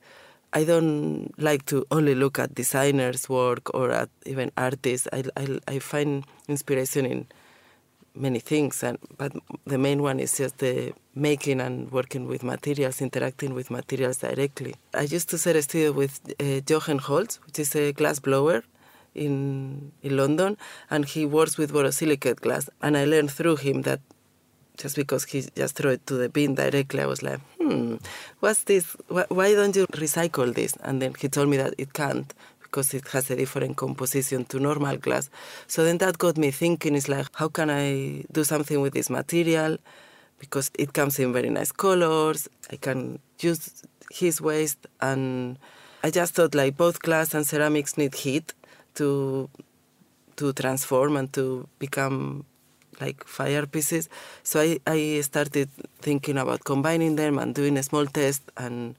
I 0.53 0.65
don't 0.65 1.31
like 1.39 1.67
to 1.67 1.87
only 1.93 2.17
look 2.17 2.41
at 2.41 2.57
designers' 2.57 3.29
work 3.29 3.73
or 3.73 3.93
at 3.93 4.09
even 4.27 4.51
artists. 4.57 5.07
I, 5.13 5.23
I, 5.37 5.61
I 5.69 5.79
find 5.79 6.25
inspiration 6.49 7.07
in 7.07 7.27
many 8.14 8.38
things, 8.40 8.83
and 8.83 8.99
but 9.16 9.33
the 9.66 9.79
main 9.79 10.03
one 10.03 10.20
is 10.20 10.37
just 10.37 10.59
the 10.59 10.92
making 11.14 11.61
and 11.61 11.90
working 11.92 12.27
with 12.27 12.42
materials, 12.42 13.01
interacting 13.01 13.55
with 13.55 13.70
materials 13.70 14.18
directly. 14.18 14.75
I 14.94 15.03
used 15.03 15.29
to 15.31 15.38
set 15.38 15.57
a 15.57 15.62
studio 15.62 15.92
with 15.92 16.20
uh, 16.40 16.61
Jochen 16.61 16.99
Holz, 16.99 17.40
which 17.46 17.59
is 17.59 17.75
a 17.75 17.92
glass 17.92 18.18
blower 18.18 18.62
in 19.14 19.92
in 20.03 20.16
London, 20.16 20.57
and 20.90 21.05
he 21.05 21.27
works 21.27 21.59
with 21.59 21.73
borosilicate 21.73 22.40
glass. 22.40 22.68
And 22.83 22.96
I 22.96 23.05
learned 23.05 23.31
through 23.31 23.57
him 23.57 23.83
that 23.83 24.01
just 24.77 24.96
because 24.96 25.25
he 25.25 25.44
just 25.55 25.77
threw 25.77 25.90
it 25.90 26.07
to 26.07 26.14
the 26.14 26.29
bin 26.29 26.55
directly, 26.55 27.03
I 27.03 27.07
was 27.07 27.23
like, 27.23 27.40
hmm, 27.59 27.96
what's 28.40 28.64
this? 28.64 28.96
Why 29.09 29.55
don't 29.55 29.77
you 29.77 29.87
recycle 29.88 30.55
this? 30.55 30.75
And 30.83 31.03
then 31.03 31.14
he 31.18 31.29
told 31.29 31.49
me 31.49 31.57
that 31.59 31.75
it 31.77 31.92
can't 31.92 32.33
because 32.71 32.95
it 32.95 33.07
has 33.09 33.31
a 33.31 33.37
different 33.37 33.77
composition 33.77 34.45
to 34.45 34.61
normal 34.61 34.97
glass. 34.97 35.29
So 35.67 35.85
then 35.85 35.99
that 35.99 36.19
got 36.19 36.37
me 36.37 36.53
thinking, 36.53 36.95
it's 36.95 37.09
like, 37.09 37.27
how 37.35 37.49
can 37.49 37.69
I 37.69 38.25
do 38.31 38.45
something 38.45 38.81
with 38.81 38.95
this 38.95 39.11
material? 39.11 39.77
Because 40.39 40.71
it 40.79 40.93
comes 40.93 41.19
in 41.19 41.33
very 41.33 41.51
nice 41.51 41.73
colors. 41.73 42.49
I 42.71 42.77
can 42.77 43.19
use 43.41 43.83
his 44.13 44.41
waste. 44.41 44.87
And 45.01 45.59
I 46.05 46.11
just 46.11 46.35
thought 46.35 46.55
like 46.55 46.77
both 46.77 47.03
glass 47.03 47.35
and 47.35 47.45
ceramics 47.45 47.99
need 47.99 48.15
heat 48.15 48.55
to 48.95 49.51
to 50.37 50.53
transform 50.55 51.17
and 51.17 51.31
to 51.35 51.69
become 51.79 52.45
like 53.01 53.25
fire 53.25 53.67
pieces. 53.67 54.09
So 54.43 54.61
I, 54.61 54.79
I 54.87 55.21
started 55.23 55.69
thinking 56.01 56.39
about 56.39 56.65
combining 56.65 57.17
them 57.17 57.39
and 57.39 57.55
doing 57.55 57.77
a 57.77 57.83
small 57.83 58.07
test 58.07 58.43
and 58.57 58.95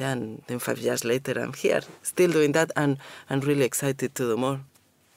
and 0.00 0.42
then 0.46 0.58
five 0.58 0.78
years 0.78 1.04
later 1.04 1.40
I'm 1.40 1.52
here, 1.52 1.80
still 2.02 2.32
doing 2.32 2.52
that 2.52 2.70
and, 2.76 2.98
and 3.28 3.44
really 3.44 3.64
excited 3.64 4.14
to 4.14 4.22
do 4.28 4.36
more. 4.36 4.60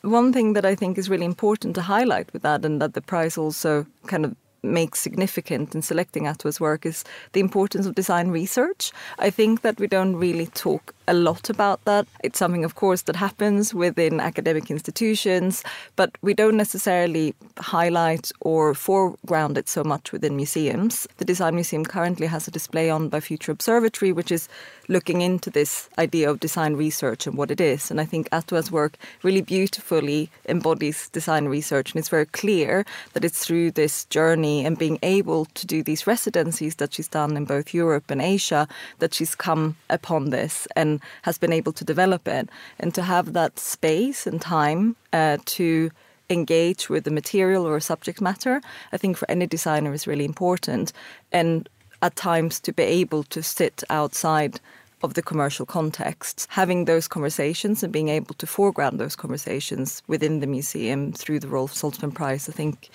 One 0.02 0.34
thing 0.34 0.54
that 0.54 0.66
I 0.66 0.76
think 0.76 0.98
is 0.98 1.10
really 1.10 1.26
important 1.26 1.76
to 1.76 1.82
highlight 1.82 2.34
with 2.34 2.42
that, 2.42 2.66
and 2.66 2.82
that 2.82 2.94
the 2.94 3.02
prize 3.02 3.38
also 3.38 3.86
kind 4.08 4.26
of 4.26 4.36
makes 4.64 5.00
significant 5.00 5.76
in 5.76 5.82
selecting 5.82 6.28
Atwa's 6.28 6.60
work, 6.60 6.86
is 6.86 7.04
the 7.34 7.40
importance 7.40 7.86
of 7.86 7.96
design 7.96 8.30
research. 8.30 8.92
I 9.20 9.30
think 9.30 9.62
that 9.62 9.80
we 9.80 9.88
don't 9.88 10.16
really 10.16 10.48
talk 10.48 10.94
a 11.12 11.14
lot 11.14 11.50
about 11.50 11.84
that. 11.84 12.08
It's 12.24 12.40
something, 12.40 12.64
of 12.64 12.76
course, 12.76 13.02
that 13.02 13.18
happens 13.18 13.74
within 13.74 14.22
academic 14.22 14.72
institutions, 14.72 15.62
but 15.98 16.10
we 16.22 16.34
don't 16.34 16.56
necessarily 16.56 17.36
highlight 17.58 18.32
or 18.40 18.74
foreground 18.74 19.58
it 19.58 19.68
so 19.68 19.84
much 19.84 20.14
within 20.14 20.38
museums. 20.38 21.08
The 21.18 21.26
Design 21.26 21.56
Museum 21.56 21.84
currently 21.84 22.28
has 22.28 22.48
a 22.48 22.52
display 22.52 22.90
on 22.90 23.10
by 23.10 23.20
Future 23.20 23.52
Observatory, 23.52 24.14
which 24.14 24.32
is 24.32 24.48
looking 24.88 25.22
into 25.22 25.50
this 25.50 25.90
idea 25.98 26.30
of 26.30 26.40
design 26.40 26.76
research 26.76 27.28
and 27.28 27.38
what 27.38 27.52
it 27.52 27.60
is. 27.60 27.92
And 27.92 28.00
I 28.00 28.06
think 28.06 28.30
Atwa's 28.32 28.72
work 28.72 28.98
really 29.22 29.42
beautifully 29.42 30.30
embodies 30.48 31.10
design 31.10 31.46
research, 31.46 31.92
and 31.92 32.00
it's 32.00 32.10
very 32.10 32.26
clear 32.26 32.86
that 33.14 33.26
it's 33.26 33.46
through 33.46 33.72
this 33.72 34.06
journey 34.06 34.66
and 34.66 34.78
being 34.78 35.00
able 35.04 35.46
to 35.46 35.68
do 35.68 35.84
these 35.84 36.08
residencies 36.08 36.76
that 36.76 36.94
she's 36.94 37.10
done 37.10 37.36
in 37.36 37.44
both 37.44 37.74
Europe 37.74 38.10
and 38.10 38.22
Asia 38.22 38.66
that 39.00 39.14
she's 39.14 39.36
come 39.36 39.76
upon 39.90 40.30
this 40.30 40.68
and 40.78 41.01
has 41.24 41.38
been 41.38 41.54
able 41.54 41.74
to 41.74 41.84
develop 41.84 42.28
it. 42.28 42.50
And 42.80 42.94
to 42.96 43.02
have 43.02 43.34
that 43.34 43.60
space 43.60 44.28
and 44.28 44.42
time 44.42 44.96
uh, 45.14 45.38
to 45.46 45.92
engage 46.30 46.90
with 46.90 47.04
the 47.04 47.12
material 47.12 47.68
or 47.68 47.80
subject 47.80 48.22
matter, 48.22 48.62
I 48.92 48.98
think 48.98 49.18
for 49.18 49.30
any 49.30 49.48
designer 49.48 49.94
is 49.94 50.08
really 50.08 50.26
important. 50.26 50.94
And 51.32 51.68
at 52.02 52.16
times 52.16 52.60
to 52.62 52.74
be 52.74 52.84
able 52.84 53.24
to 53.24 53.44
sit 53.44 53.84
outside 53.90 54.60
of 55.04 55.14
the 55.16 55.22
commercial 55.22 55.66
context, 55.66 56.48
having 56.50 56.86
those 56.86 57.08
conversations 57.08 57.84
and 57.84 57.92
being 57.92 58.10
able 58.10 58.36
to 58.36 58.48
foreground 58.48 59.00
those 59.00 59.16
conversations 59.16 60.02
within 60.08 60.40
the 60.40 60.48
museum 60.48 61.12
through 61.12 61.40
the 61.40 61.48
Ralph 61.48 61.74
Saltzman 61.74 62.14
Prize, 62.14 62.48
I 62.48 62.52
think 62.52 62.90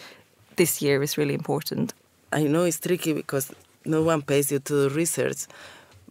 this 0.56 0.80
year 0.80 1.02
is 1.02 1.18
really 1.18 1.34
important. 1.34 1.94
I 2.32 2.44
know 2.44 2.64
it's 2.64 2.80
tricky 2.80 3.12
because 3.12 3.52
no 3.84 4.02
one 4.02 4.22
pays 4.22 4.50
you 4.50 4.58
to 4.60 4.88
do 4.88 4.94
research, 4.94 5.46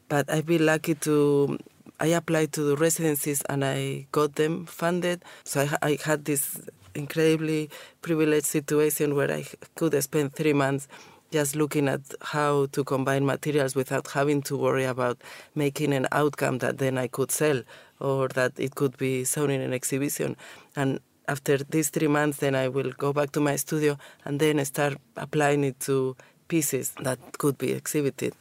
but 0.09 0.29
I've 0.29 0.45
been 0.45 0.65
lucky 0.65 0.95
to. 0.95 1.57
I 1.99 2.07
applied 2.07 2.51
to 2.53 2.61
the 2.63 2.75
residencies 2.75 3.41
and 3.43 3.63
I 3.63 4.07
got 4.11 4.35
them 4.35 4.65
funded. 4.65 5.23
So 5.43 5.61
I, 5.61 5.91
I 5.91 5.97
had 6.03 6.25
this 6.25 6.59
incredibly 6.93 7.69
privileged 8.01 8.45
situation 8.45 9.15
where 9.15 9.31
I 9.31 9.45
could 9.75 10.01
spend 10.03 10.33
three 10.33 10.53
months 10.53 10.87
just 11.31 11.55
looking 11.55 11.87
at 11.87 12.01
how 12.21 12.67
to 12.67 12.83
combine 12.83 13.25
materials 13.25 13.75
without 13.75 14.07
having 14.09 14.41
to 14.43 14.55
worry 14.55 14.85
about 14.85 15.21
making 15.55 15.93
an 15.93 16.07
outcome 16.11 16.59
that 16.59 16.77
then 16.77 16.97
I 16.97 17.07
could 17.07 17.31
sell 17.31 17.63
or 17.99 18.27
that 18.29 18.53
it 18.57 18.75
could 18.75 18.97
be 18.97 19.25
shown 19.25 19.49
in 19.49 19.61
an 19.61 19.73
exhibition. 19.73 20.37
And 20.75 20.99
after 21.27 21.57
these 21.57 21.89
three 21.89 22.07
months, 22.07 22.37
then 22.37 22.55
I 22.55 22.67
will 22.67 22.91
go 22.91 23.11
back 23.11 23.31
to 23.31 23.41
my 23.41 23.55
studio 23.55 23.97
and 24.23 24.39
then 24.39 24.63
start 24.65 24.97
applying 25.17 25.63
it 25.63 25.79
to 25.81 26.15
pieces 26.47 26.93
that 27.01 27.19
could 27.37 27.57
be 27.57 27.71
exhibited. 27.71 28.35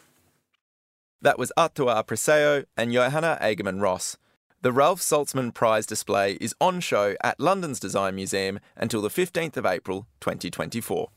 That 1.25 1.39
was 1.39 1.51
Atwa 1.57 2.05
Preseo 2.05 2.67
and 2.77 2.93
Johanna 2.93 3.39
Agerman 3.41 3.81
Ross. 3.81 4.19
The 4.61 4.73
Ralph 4.73 5.01
Saltzman 5.01 5.55
Prize 5.55 5.87
display 5.87 6.35
is 6.39 6.55
on 6.61 6.81
show 6.81 7.17
at 7.23 7.41
London's 7.41 7.81
Design 7.81 8.15
Museum 8.15 8.61
until 8.77 9.01
the 9.01 9.09
15th 9.09 9.57
of 9.57 9.65
April 9.65 10.07
2024. 10.21 11.09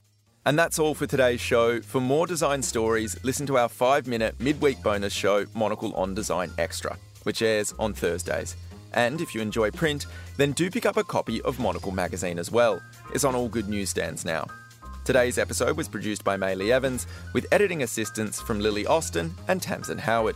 And 0.46 0.58
that's 0.58 0.80
all 0.80 0.94
for 0.94 1.08
today's 1.08 1.42
show. 1.42 1.82
For 1.82 2.00
more 2.00 2.26
design 2.26 2.64
stories, 2.64 3.22
listen 3.24 3.46
to 3.48 3.58
our 3.58 3.68
five 3.68 4.08
minute 4.08 4.40
midweek 4.40 4.82
bonus 4.82 5.12
show, 5.12 5.46
Monocle 5.54 5.94
on 5.94 6.14
Design 6.14 6.52
Extra, 6.58 6.98
which 7.24 7.42
airs 7.42 7.74
on 7.78 7.94
Thursdays. 7.94 8.56
And 8.94 9.20
if 9.20 9.36
you 9.36 9.42
enjoy 9.42 9.72
print, 9.72 10.06
then 10.38 10.54
do 10.54 10.72
pick 10.72 10.86
up 10.86 10.96
a 10.96 11.04
copy 11.04 11.42
of 11.42 11.60
Monocle 11.60 11.92
magazine 11.92 12.40
as 12.40 12.50
well. 12.50 12.82
It's 13.14 13.26
on 13.26 13.36
all 13.36 13.50
good 13.50 13.68
newsstands 13.68 14.24
now. 14.24 14.48
Today's 15.08 15.38
episode 15.38 15.78
was 15.78 15.88
produced 15.88 16.26
by 16.26 16.36
Maylee 16.36 16.70
Evans, 16.70 17.08
with 17.32 17.48
editing 17.54 17.84
assistance 17.84 18.42
from 18.42 18.60
Lily 18.60 18.86
Austin 18.86 19.34
and 19.48 19.62
Tamsin 19.62 19.98
Howard. 19.98 20.36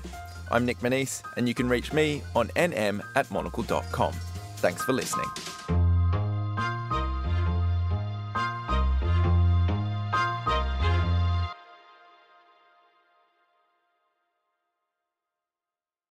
I'm 0.50 0.66
Nic 0.66 0.80
Monisse, 0.80 1.22
and 1.36 1.46
you 1.46 1.54
can 1.54 1.68
reach 1.68 1.92
me 1.92 2.24
on 2.38 2.48
nm 2.56 3.02
at 3.18 3.30
monocle.com. 3.30 4.14
Thanks 4.60 4.82
for 4.82 4.94
listening. 4.94 5.81